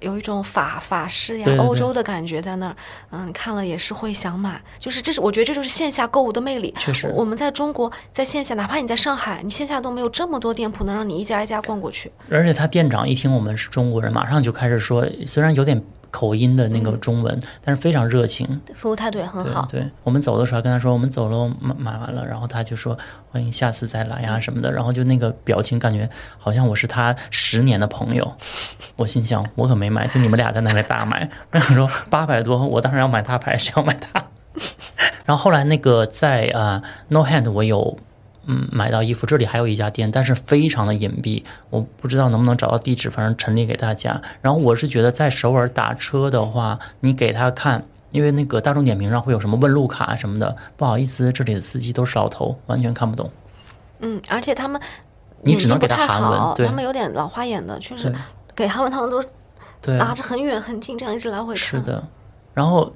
[0.00, 2.76] 有一种法法式呀欧洲的感觉在那儿，
[3.10, 4.60] 嗯，看了也是会想买。
[4.78, 6.74] 就是这是我觉得这就是线下购物的魅力。
[6.78, 12.10] 确实我们在中国在线下，哪怕你在上海，你线下都没有这么多店铺能让你一家一家逛过去。
[12.30, 18.60] 而且他店长一听我们是中国人，马上就开始说，虽然有点口音的那个中文，但是非常热情。
[18.74, 19.66] 服务态度也很好。
[19.70, 22.96] 对，我们走的时候还跟他说我们走了，买买完了，然后他就说
[23.30, 28.34] 欢迎下次再来呀、什么的，然后就那个表情感觉好像我是他十年的朋友。
[28.96, 31.28] 我心想我可没买，就你们俩在那里大买。
[31.50, 34.24] 我 想说八百多，我当然要买大牌，谁要买它？
[35.26, 37.98] 然后后来那个在啊、No Hand 我有
[38.46, 44.20] 嗯买到衣服，这里还有一家店，但是非常的隐蔽，我不知道能不能找到地址，反正陈列给大家。
[44.40, 47.84] 然后我是觉得在首尔打车的话，你给他看。
[48.12, 53.30] 因为那个大众点评上会有什么问路卡什么的，不好意思，这里的司机都是老头，完全看不懂。
[53.98, 54.80] 嗯，而且他们
[55.42, 58.10] 你只能给他韩文，对他们有点老花眼的，确实
[58.54, 61.56] 给韩文他们都，拿着很远很近，这样一直来回看。
[61.56, 62.02] 是的。
[62.54, 62.90] 然后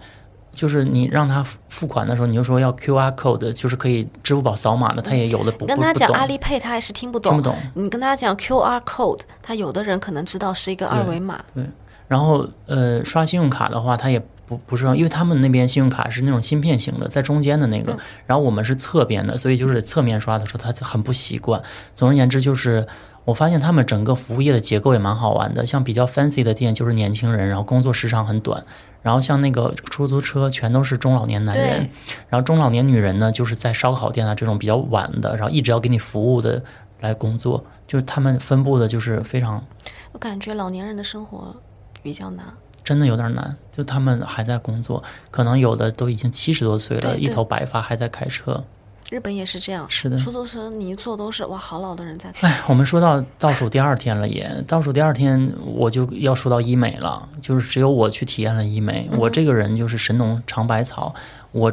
[0.52, 7.32] 就是你让他付付款的时候，你就说要 QR code，就是可以支付宝扫码的，他也有的不你跟他讲阿里配，他还是听不懂。
[7.34, 7.56] 听不懂。
[7.74, 11.42] 你跟他讲 QR code，他有的人可能知道是一个二维码。
[11.54, 11.64] 对
[12.08, 17.96] 然后呃，刷信用卡的话，他也不不是让，因为他们那边信用卡是那种芯片型的，在中间的那个，
[18.26, 21.62] 然后我们是侧边的，所以就是侧面刷的时候，他很不习惯。
[21.94, 22.84] 总而言之，就是
[23.30, 25.64] 我我发现他们整个服务业的结构也蛮好玩的。
[25.64, 28.64] 像比较 fancy 的店就是年轻人，然后工作时长很短。
[29.02, 31.88] 然后像那个出租车全都是中老年男人，
[32.28, 36.60] 然后中老年女人呢，就是在烧烤店啊这种比较晚的，然后一直要给你服务的
[36.98, 39.64] 来工作，就是他们分布的就是非常。
[40.10, 41.54] 我感觉老年人的生活
[42.02, 42.44] 比较难，
[42.82, 43.56] 真的有点难。
[43.70, 48.64] 就他们还在工作，可能有的都已经七十多岁了，一头白发还在开车。
[49.10, 52.32] 日本也是这样，是的，出租车你一坐都是哇，好老的人在。
[52.42, 59.10] 哎，我们说到倒数第二天了，也倒数第二天，我就要说到医美了，就是只有我去体验了医美。
[59.18, 61.12] 我这个人就是神农尝百草。
[61.50, 61.72] 我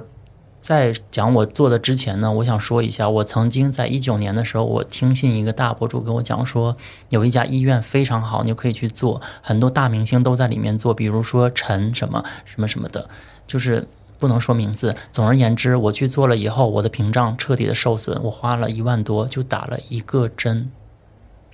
[0.60, 6.76] 在讲我做的之前呢，我想说一下，我曾经在一九年的时候，我听信一个大博主跟我讲说，
[7.10, 13.08] 有一家医院非常好，你就可以去做，很多大明星都在里面做，比如说陈什么什么什么的，
[13.46, 13.88] 就是。
[14.20, 14.96] 不能说名字。
[15.12, 20.72] 总而言之，我去做了以后，我的屏障彻底的受损，我花了一万多就打了一个针，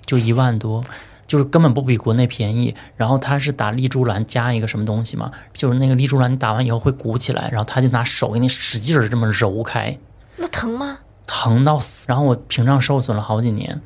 [0.04, 0.84] 就一万多，
[1.26, 2.74] 就是根本不比国内便宜。
[2.96, 9.98] 然后他是打立珠兰加一个什么东西嘛，就是那个立珠兰你打完以后会鼓起来，然后他就拿手给你使劲儿这么揉开。
[10.36, 10.98] 那疼吗？
[11.26, 12.04] 疼到死。
[12.08, 13.80] 然后我屏障受损了好几年。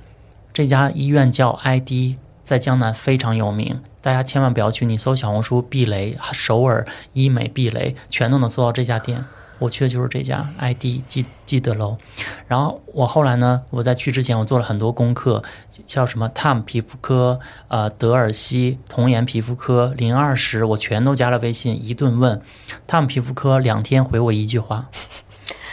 [0.53, 2.17] 这家医院叫 ID，
[2.49, 3.79] 在江南非常有名。
[4.01, 9.23] 大家千万不要去，你搜小红书避雷，首尔医美避雷，全都能搜到这家店。
[9.59, 11.99] 我去的就是这家，ID 记记得喽。
[12.47, 15.45] 然后我后来呢，我在去之前我做了很多功课，
[15.87, 22.41] 叫什么 Tom 皮肤科、呃德尔西童颜皮肤科、零二十，我全都加了微信，一顿问。
[22.89, 24.89] Tom 皮肤科两天回我一句话，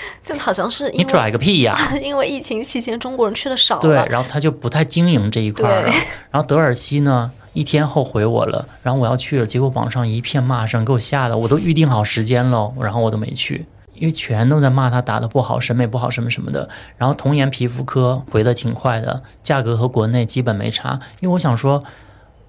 [0.24, 1.78] 这好像是你拽个屁呀！
[2.02, 5.92] 因为疫情期间中国人去的少，对，然后他就不太经营这一块了。
[6.32, 7.32] 然后德尔西呢？
[7.54, 16.68] 一天后回我了，然后我要去了，结果网上一片骂声，给我吓得，我都预定好时间了，然后我都没去，因为全都在骂他打的不好，审美不好什么什么的。
[16.98, 21.00] 然后童颜皮肤科回的挺快的，价格和国内基本没差。
[21.22, 21.82] 因为我想说，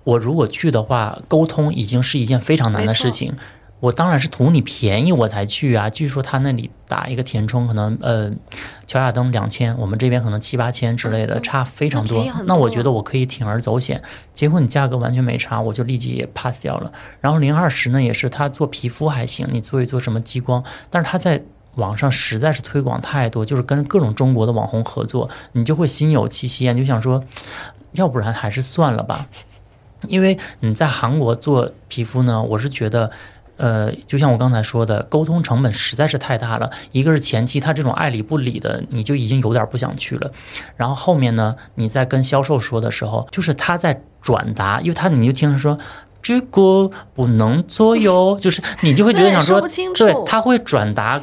[0.02, 3.32] 我如果去的话，沟通已经是一件非常难的事情。
[3.78, 5.90] 我当然是图你便宜我才去啊！
[5.90, 8.32] 据说他那里打一个填充可能呃，
[8.86, 12.26] 乔亚登两千，我们这边可能七八千之类的，差非常多。
[12.46, 14.02] 那我觉得我可以铤而走险，
[14.32, 16.90] 结果你价格完全没差，我就立即也 pass 掉了。
[17.20, 21.42] 然后零二十呢，也是他做皮肤还行，你做一做什么激光，但是他在
[21.74, 27.22] 网上实在是推广太多，就是跟各种中国的网红合作，你就会心有戚戚，你就想说，
[27.92, 29.28] 要不然还是算了吧。
[30.08, 33.10] 因为你在韩国做皮肤呢，我是觉得。
[33.56, 36.70] 呃，就像我刚才说的，沟通成本实在是太大了。
[36.92, 40.30] 一个是前期他这种爱理不理的，你就已经有点不想去了。
[40.76, 45.78] 然后后面呢，你在跟销售说的时候，就是他在转达，因为他你就听他说
[46.20, 49.60] 这个不能做哟，就是你就会觉得想说，
[49.94, 51.20] 对， 他会转达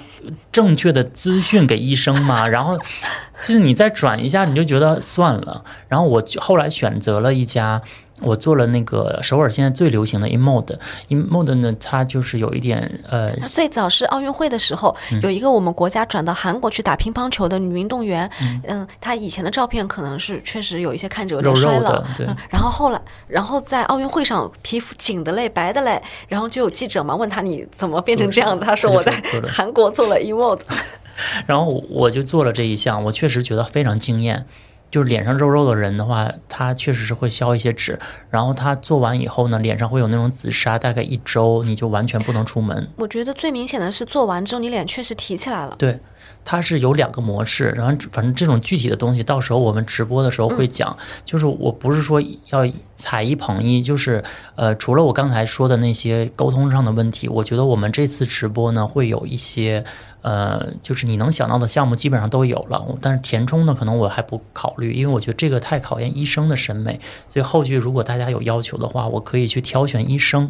[0.52, 2.48] 正确的资讯给医生嘛。
[2.48, 5.64] 然后就是你再转一下，你就觉得算了。
[5.88, 7.82] 然后我后来选择了一家。
[8.24, 18.30] 我做了那个首尔现在最流行的 Emode，Emode 呢，它就是有一点呃，最早是奥运会的时候，有一个我们国家转到韩国去打乒乓球的女运动员，
[18.68, 22.26] 嗯，她以前的照片可能是确实有一些看着有点衰老，对。
[22.50, 28.66] 然后后来，然后在奥运会上皮肤紧的嘞，白的嘞，然后就有记者嘛问她你怎么变成这样的？
[28.66, 30.62] 他说我在韩国做了 Emode，
[31.46, 34.46] 然后我就做了这一项，我确实觉得非常惊艳。
[34.94, 37.98] 就是脸上肉肉的人的话，他确实是会消一些脂，
[38.30, 42.88] 然后他做完以后呢，脸上会有那种紫砂，大概一周你就完全不能出门。
[42.98, 45.74] 我觉得最明显的是做完之后你脸确实提起来了。
[45.80, 46.00] 对，
[46.46, 50.96] 它是有两个模式，然后反正这种具体的东西到时候我们直播的时候会讲。
[51.24, 52.22] 就是我不是说
[52.52, 54.24] 要踩一捧一，就是
[54.56, 59.84] 呃，除了我刚才说的那些沟通上的问题，我觉得我们这次直播呢会有一些。
[60.24, 66.98] 呃，就是你能想到的项目基本上都有了，但是填充呢，可能我还不考虑，因为我觉得这个太考验医生的审美。
[67.28, 70.50] 所以后续如果大家有要求的话，我可以去挑选医生，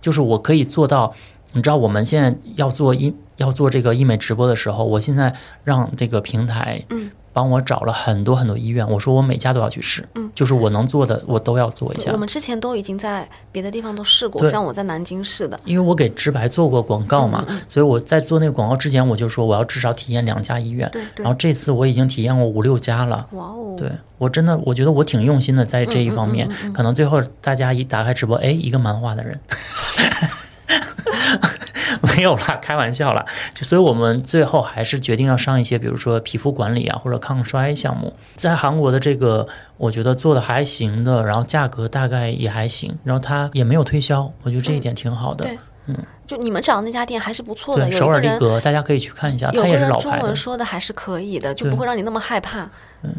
[0.00, 1.14] 就是我可以做到。
[1.52, 7.10] 你知道我们现在要做医要做这个医美直播的时候，我现在让这个平台，嗯。
[7.34, 12.12] 帮我找了很多很多医院，我说我每家都要去试，嗯，就是我能做的我都要做一下。
[12.12, 15.58] 我们之前都已经在别的地方都试过，像我在南京试的。
[15.64, 20.88] 因为我给直白做过广告嘛，所以我在做那个广告之前，我就说我要至少体验两家医院。
[20.92, 23.26] 对然后这次我已经体验过五六家了。
[23.32, 23.74] 哇哦！
[23.76, 29.40] 对我真的我觉得我挺用心的在这一方面，可能最后大家一打开直播，哎，一个漫画的人。
[32.16, 33.24] 没有啦，开玩笑啦。
[33.54, 38.14] 就所以我们最后还是决定要上一些，比如说皮肤管理啊，或者抗衰项目。
[38.34, 39.46] 在韩国的这个，
[39.76, 45.48] 我觉得做的还行的，然后价格大概也还行，然后它也没有推销，我觉得这一点挺好的。
[45.86, 45.96] 嗯，
[46.26, 50.18] 就你们找的那家店还是不错的，首尔丽格，大家可以去看一下，它也是老牌的。
[50.18, 52.68] 中文说的还是可以的，就不会让你那么害怕。
[53.02, 53.12] 嗯。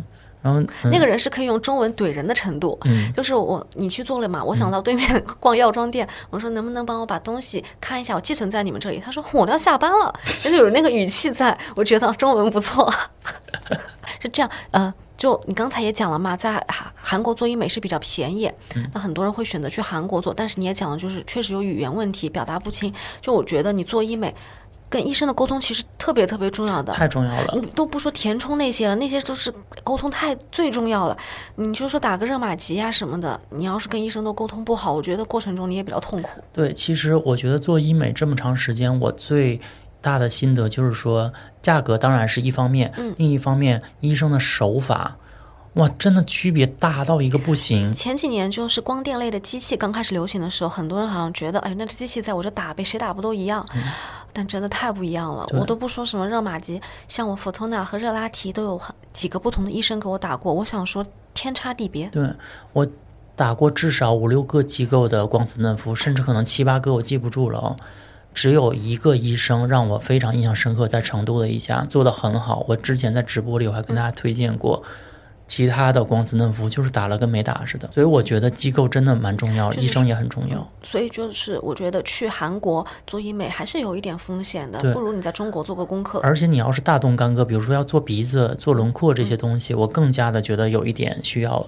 [0.46, 2.78] 然后、嗯、那个人是可以用中文怼人的程度。
[2.84, 9.00] 嗯就是我你去做了嘛，我想到对面 逛药妆店，我说能不能帮我把东西看一下，我寄存在你们这里。
[9.00, 12.93] 他说我都要下班了，就是有那个语气在，我觉得中文不错。
[14.22, 18.52] 是这样，呃，就你刚才也讲了嘛，在韩韩国做医美是比较便宜，
[18.93, 22.93] 那很多人会选择去韩国做，但是你也讲了，就是确实有语言问题，表达不清。
[23.20, 24.36] 就我觉得你做医美。
[24.89, 27.53] 跟医生的沟通其实特别特别重要的，太重要了。
[27.55, 31.17] 你都不说填充那些了，那些都是沟通太最重要了。
[31.55, 36.29] 你就说打个热玛吉呀、什么的，你要是跟医生都沟通不好，我觉得过程中你也比较痛苦。
[36.53, 39.59] 对，其实我觉得做医美这么长时间，我最
[40.01, 45.17] 大的心得就是说，价格当然是一方面，嗯另一方面医生的手法，
[45.76, 47.93] 哇，真的区别大到一个不行。
[47.93, 53.65] 前几年就是光电类的机器刚开始流行的时候，很多人好像觉得，哎，那这机器在我这打呗，谁打不都一样？
[54.32, 55.45] 但真的太不一样了。
[55.51, 62.07] 我都不说什么热玛吉，像我 Fotona 和热拉提都有很几个不同的医生给我打过，我想说天差地别。
[62.07, 62.30] 对
[62.71, 62.88] 我
[63.36, 67.76] 打过至少五六个机构的光子嫩肤，甚至可能七八个，我记不住了哦。
[68.34, 72.65] 只有一个医生让我非常印象深刻，在成都的一家做的很好。
[72.69, 74.84] 我之前在直播里我还跟大家推荐过，
[75.48, 77.89] 其他的光子嫩肤就是打了跟没打似的。
[77.91, 80.68] 所以我觉得机构真的蛮重要，就是医生也很重要。
[80.84, 86.20] 所以就是我觉得去韩国做医美还是有一点风险的，不如你在中国做个功课。
[86.24, 91.66] 而且你要是大动干戈，比如说要做鼻子、做轮廓这些东西，我更加的觉得有一点需要。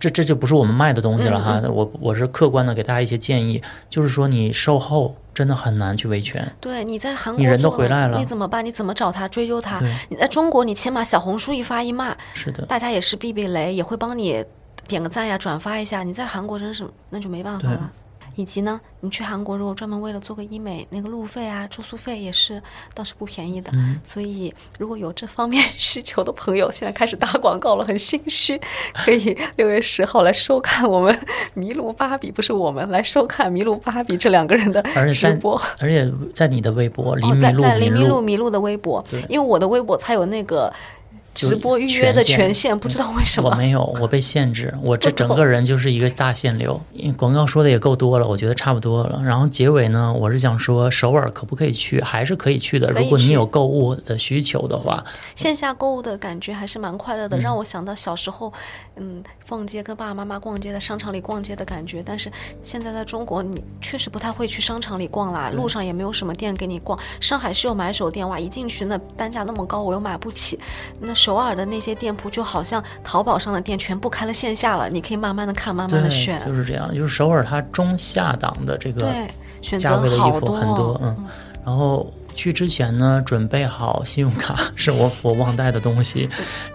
[0.00, 6.42] 这这就不是我们卖的东西了哈，我我是客观的给大家一些建议，就是说你售后真的很难去维权。
[6.58, 8.64] 对，你在韩国你人都回来了你怎么办？
[8.64, 9.78] 你怎么找他追究他？
[10.08, 14.42] 你在中国，你起码小红书一发一骂，是的，大家也是避避雷，也会帮你
[14.88, 16.02] 点个赞呀、转发一下。
[16.02, 17.92] 你在韩国真是那就没办法了。
[18.40, 22.60] 以及呢，你去韩国如果专门为了做个医美，那个路费啊、住宿费也是
[22.94, 23.70] 倒是不便宜的。
[23.74, 28.58] 嗯所以如果有这方面 需求的朋友，现在开始打广告了，很心虚，
[28.94, 31.14] 可以 六月十号来收看我们
[31.54, 34.82] 麋鹿芭比，不是我们来收看麋鹿芭比这两个人的
[35.12, 35.60] 直播。
[35.80, 40.99] 而且在你的微博林哦，在迷路迷在林迷路路，迷路的微博，因为我的微博才有那个就
[41.32, 43.50] 直播预约的权限，不知道为什么。
[43.50, 46.80] 我没有，我被限制，我这整个人就是一个大限流。
[46.92, 49.20] 因为广告说的也够多了，我觉得差不多了。
[49.24, 52.90] 然后结尾呢，我是想说首尔可不可以去，还是可以去的。
[52.90, 55.02] 如果你有购物的需求的话，
[55.34, 58.52] 线下购物的感觉还是蛮快乐的，嗯让我想到小时候，
[58.96, 62.02] 嗯，逛街跟爸爸妈妈逛街，在商场里逛街的感觉。
[62.04, 62.30] 但是
[62.62, 66.98] 现在在中国，你确实不太会去商场里逛啦，路上也没有什么店给你逛。
[67.20, 70.58] 上海是有买手店，哇，一进去那单价那么高，我又买不起。
[71.00, 76.42] 那首尔的那些店铺就好像淘宝上的店全部开了线下了，你可以慢慢的看，慢慢的，选。
[76.46, 76.94] 就是这样。
[76.94, 81.26] 就是首尔它中下档的这个对，选价择位的衣服好多很多，嗯。
[81.62, 86.26] 然后去之前呢，准备好信用卡 是我我忘带的东西，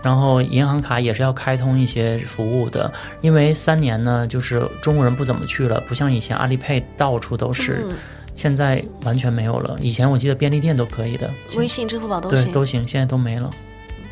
[0.04, 2.92] 然后银行卡也是要开通一些服务的，
[3.22, 7.96] 因为三年呢，就是中国人不怎么去了，不像以前阿里 Pay 到处都是，嗯
[8.36, 9.78] 现在完全没有了。
[9.80, 12.52] 以前我记得便利店都可以的，微信、支付宝都对行。
[12.52, 13.50] 都行，现在都没了，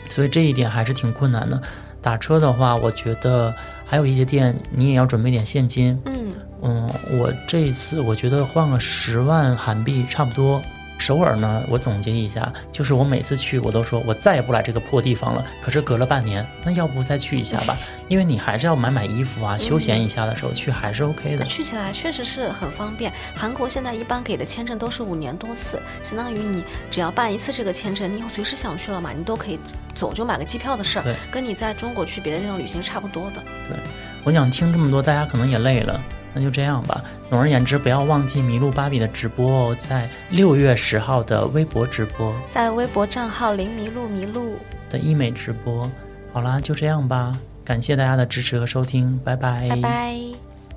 [0.09, 1.61] 所以这一点还是挺困难的。
[2.01, 3.53] 打车的话，我觉得
[3.85, 10.61] 还有一些店你也要准备点现金，嗯，嗯，我这一次我觉得换个十万韩币差不多。
[11.05, 15.45] 首尔呢，我总结一下，就是我每次去我都说我再也不来这个破地方了。
[15.61, 17.77] 可是隔了半年，那要不再去一下吧？
[18.07, 21.43] 因为你还是要买买衣服啊，休闲一下的时候去还是 OK 的。
[21.43, 23.11] 去起来确实是很方便。
[23.35, 29.59] 韩国现在一般给的签证都是五年多次，相当于你只要办一次这个签证，你以后随时想去了嘛，你都可以
[29.93, 33.43] 走就买个机票的事儿，跟你在中国去别的地方旅行是差不多的。
[33.67, 33.77] 对
[34.23, 36.01] 我想听这么多，大家可能也累了，
[36.33, 37.03] 那就这样吧。
[37.29, 44.57] 总而言之，不要忘记麋鹿芭比的直播哦，在六月十号的微博直播在微博账号零麋鹿麋鹿，
[44.89, 45.89] 的医美直播。
[46.31, 49.69] 好啦，就这样吧，感谢大家的支持和收听，拜拜。
[49.69, 50.17] 拜拜。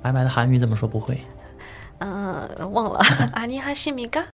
[0.01, 1.19] 拜拜的韩语怎么说不会？
[1.99, 2.99] 嗯、忘了
[3.33, 4.23] 阿尼哈西米嘎。